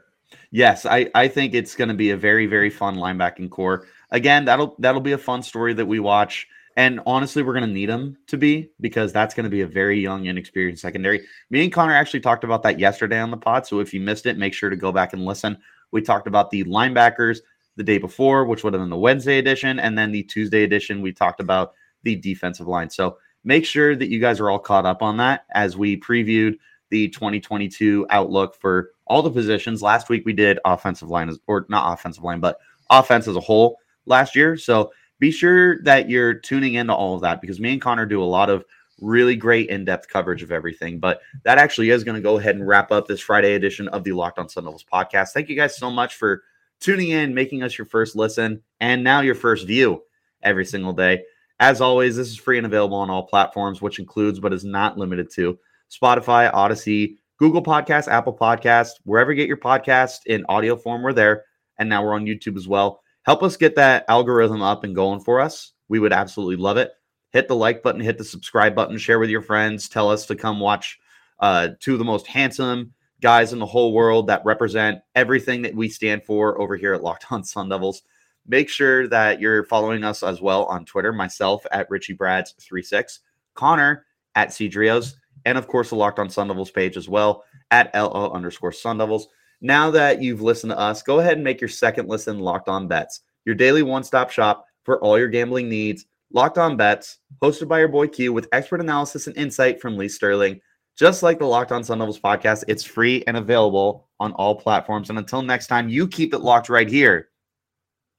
Yes, 0.51 0.85
I, 0.85 1.09
I 1.15 1.27
think 1.27 1.53
it's 1.53 1.75
going 1.75 1.87
to 1.87 1.93
be 1.93 2.11
a 2.11 2.17
very 2.17 2.45
very 2.47 2.69
fun 2.69 2.97
linebacking 2.97 3.49
core. 3.49 3.87
Again, 4.09 4.43
that'll 4.45 4.75
that'll 4.79 5.01
be 5.01 5.13
a 5.13 5.17
fun 5.17 5.43
story 5.43 5.73
that 5.73 5.85
we 5.85 5.99
watch. 5.99 6.47
And 6.77 7.01
honestly, 7.05 7.43
we're 7.43 7.53
going 7.53 7.67
to 7.67 7.73
need 7.73 7.89
them 7.89 8.17
to 8.27 8.37
be 8.37 8.71
because 8.79 9.11
that's 9.11 9.35
going 9.35 9.43
to 9.43 9.49
be 9.49 9.61
a 9.61 9.67
very 9.67 9.99
young, 9.99 10.25
inexperienced 10.25 10.81
secondary. 10.81 11.25
Me 11.49 11.63
and 11.63 11.71
Connor 11.71 11.93
actually 11.93 12.21
talked 12.21 12.45
about 12.45 12.63
that 12.63 12.79
yesterday 12.79 13.19
on 13.19 13.29
the 13.29 13.37
pod. 13.37 13.67
So 13.67 13.79
if 13.79 13.93
you 13.93 13.99
missed 13.99 14.25
it, 14.25 14.37
make 14.37 14.53
sure 14.53 14.69
to 14.69 14.77
go 14.77 14.91
back 14.91 15.11
and 15.11 15.25
listen. 15.25 15.57
We 15.91 16.01
talked 16.01 16.27
about 16.27 16.49
the 16.49 16.63
linebackers 16.63 17.39
the 17.75 17.83
day 17.83 17.97
before, 17.97 18.45
which 18.45 18.63
would 18.63 18.73
have 18.73 18.81
been 18.81 18.89
the 18.89 18.97
Wednesday 18.97 19.37
edition. 19.37 19.79
And 19.79 19.97
then 19.97 20.11
the 20.11 20.23
Tuesday 20.23 20.63
edition, 20.63 21.01
we 21.01 21.11
talked 21.11 21.41
about 21.41 21.73
the 22.03 22.15
defensive 22.15 22.67
line. 22.67 22.89
So 22.89 23.17
make 23.43 23.65
sure 23.65 23.95
that 23.95 24.09
you 24.09 24.19
guys 24.19 24.39
are 24.39 24.49
all 24.49 24.59
caught 24.59 24.85
up 24.85 25.01
on 25.01 25.17
that 25.17 25.45
as 25.53 25.77
we 25.77 25.99
previewed 25.99 26.57
the 26.89 27.07
2022 27.09 28.05
outlook 28.09 28.55
for 28.55 28.91
all 29.05 29.21
the 29.21 29.31
positions. 29.31 29.81
Last 29.81 30.09
week 30.09 30.25
we 30.25 30.33
did 30.33 30.59
offensive 30.65 31.09
line, 31.09 31.35
or 31.47 31.65
not 31.69 31.93
offensive 31.93 32.23
line, 32.23 32.39
but 32.39 32.59
offense 32.89 33.27
as 33.27 33.35
a 33.35 33.41
whole 33.41 33.77
last 34.05 34.35
year. 34.35 34.57
So 34.57 34.91
be 35.19 35.31
sure 35.31 35.81
that 35.83 36.09
you're 36.09 36.33
tuning 36.33 36.73
into 36.75 36.93
all 36.93 37.15
of 37.15 37.21
that 37.21 37.41
because 37.41 37.59
me 37.59 37.73
and 37.73 37.81
Connor 37.81 38.05
do 38.05 38.21
a 38.21 38.25
lot 38.25 38.49
of 38.49 38.65
really 38.99 39.35
great 39.35 39.69
in-depth 39.69 40.07
coverage 40.07 40.43
of 40.43 40.51
everything. 40.51 40.99
But 40.99 41.21
that 41.43 41.57
actually 41.57 41.89
is 41.89 42.03
going 42.03 42.15
to 42.15 42.21
go 42.21 42.37
ahead 42.37 42.55
and 42.55 42.67
wrap 42.67 42.91
up 42.91 43.07
this 43.07 43.21
Friday 43.21 43.53
edition 43.53 43.87
of 43.89 44.03
the 44.03 44.11
Locked 44.11 44.39
On 44.39 44.49
Sun 44.49 44.65
Devils 44.65 44.85
podcast. 44.91 45.29
Thank 45.29 45.49
you 45.49 45.55
guys 45.55 45.75
so 45.77 45.89
much 45.89 46.15
for 46.15 46.43
tuning 46.79 47.09
in, 47.09 47.33
making 47.33 47.63
us 47.63 47.77
your 47.77 47.85
first 47.85 48.15
listen, 48.15 48.61
and 48.79 49.03
now 49.03 49.21
your 49.21 49.35
first 49.35 49.65
view 49.65 50.03
every 50.43 50.65
single 50.65 50.93
day. 50.93 51.23
As 51.61 51.79
always, 51.79 52.17
this 52.17 52.27
is 52.27 52.37
free 52.37 52.57
and 52.57 52.65
available 52.65 52.97
on 52.97 53.09
all 53.09 53.23
platforms, 53.23 53.81
which 53.81 53.99
includes 53.99 54.39
but 54.41 54.51
is 54.51 54.65
not 54.65 54.97
limited 54.97 55.31
to 55.35 55.57
Spotify, 55.89 56.51
Audacy, 56.51 57.15
Google 57.37 57.63
Podcasts, 57.63 58.09
Apple 58.09 58.35
Podcasts, 58.35 58.95
wherever 59.05 59.31
you 59.31 59.37
get 59.37 59.47
your 59.47 59.55
podcast 59.55 60.25
in 60.25 60.45
audio 60.49 60.75
form, 60.75 61.01
we're 61.01 61.13
there. 61.13 61.45
And 61.77 61.87
now 61.87 62.03
we're 62.03 62.15
on 62.15 62.25
YouTube 62.25 62.57
as 62.57 62.67
well. 62.67 63.01
Help 63.23 63.41
us 63.41 63.55
get 63.55 63.75
that 63.77 64.03
algorithm 64.09 64.61
up 64.61 64.83
and 64.83 64.93
going 64.93 65.21
for 65.21 65.39
us. 65.39 65.71
We 65.87 65.99
would 65.99 66.11
absolutely 66.11 66.57
love 66.57 66.75
it 66.75 66.91
hit 67.31 67.47
the 67.47 67.55
like 67.55 67.81
button, 67.81 68.01
hit 68.01 68.17
the 68.17 68.23
subscribe 68.23 68.75
button, 68.75 68.97
share 68.97 69.19
with 69.19 69.29
your 69.29 69.41
friends, 69.41 69.89
tell 69.89 70.09
us 70.09 70.25
to 70.27 70.35
come 70.35 70.59
watch 70.59 70.99
uh, 71.39 71.69
two 71.79 71.93
of 71.93 71.99
the 71.99 72.05
most 72.05 72.27
handsome 72.27 72.93
guys 73.21 73.53
in 73.53 73.59
the 73.59 73.65
whole 73.65 73.93
world 73.93 74.27
that 74.27 74.45
represent 74.45 74.99
everything 75.15 75.61
that 75.61 75.75
we 75.75 75.89
stand 75.89 76.23
for 76.23 76.59
over 76.59 76.75
here 76.75 76.93
at 76.93 77.03
Locked 77.03 77.25
On 77.31 77.43
Sun 77.43 77.69
Devils. 77.69 78.03
Make 78.47 78.69
sure 78.69 79.07
that 79.07 79.39
you're 79.39 79.65
following 79.65 80.03
us 80.03 80.23
as 80.23 80.41
well 80.41 80.65
on 80.65 80.85
Twitter, 80.85 81.13
myself 81.13 81.65
at 81.71 81.89
Richie 81.89 82.13
Brads 82.13 82.53
36, 82.69 83.19
Connor 83.55 84.05
at 84.35 84.49
Cedrios, 84.49 85.13
and 85.45 85.57
of 85.57 85.67
course 85.67 85.89
the 85.89 85.95
Locked 85.95 86.19
On 86.19 86.29
Sun 86.29 86.47
Devils 86.47 86.71
page 86.71 86.97
as 86.97 87.07
well 87.07 87.43
at 87.69 87.93
LO 87.93 88.31
underscore 88.31 88.71
Sun 88.71 88.97
Devils. 88.97 89.27
Now 89.61 89.91
that 89.91 90.21
you've 90.21 90.41
listened 90.41 90.71
to 90.71 90.79
us, 90.79 91.03
go 91.03 91.19
ahead 91.19 91.33
and 91.33 91.43
make 91.43 91.61
your 91.61 91.67
second 91.67 92.09
listen 92.09 92.39
Locked 92.39 92.67
On 92.67 92.87
Bets, 92.87 93.21
your 93.45 93.55
daily 93.55 93.83
one 93.83 94.03
stop 94.03 94.31
shop 94.31 94.65
for 94.83 94.99
all 95.03 95.19
your 95.19 95.27
gambling 95.27 95.69
needs 95.69 96.05
Locked 96.33 96.57
On 96.57 96.77
Bets, 96.77 97.19
hosted 97.43 97.67
by 97.67 97.79
your 97.79 97.89
boy 97.89 98.07
Q 98.07 98.31
with 98.31 98.47
expert 98.53 98.79
analysis 98.79 99.27
and 99.27 99.35
insight 99.35 99.81
from 99.81 99.97
Lee 99.97 100.07
Sterling. 100.07 100.61
Just 100.97 101.23
like 101.23 101.39
the 101.39 101.45
Locked 101.45 101.71
On 101.71 101.83
Sun 101.83 101.99
Devils 101.99 102.19
podcast, 102.19 102.63
it's 102.67 102.83
free 102.83 103.23
and 103.27 103.35
available 103.35 104.07
on 104.19 104.31
all 104.33 104.55
platforms. 104.55 105.09
And 105.09 105.19
until 105.19 105.41
next 105.41 105.67
time, 105.67 105.89
you 105.89 106.07
keep 106.07 106.33
it 106.33 106.39
locked 106.39 106.69
right 106.69 106.89
here 106.89 107.29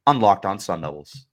on 0.07 0.21
Locked 0.21 0.47
On 0.47 0.59
Sun 0.59 0.81
Devils. 0.81 1.27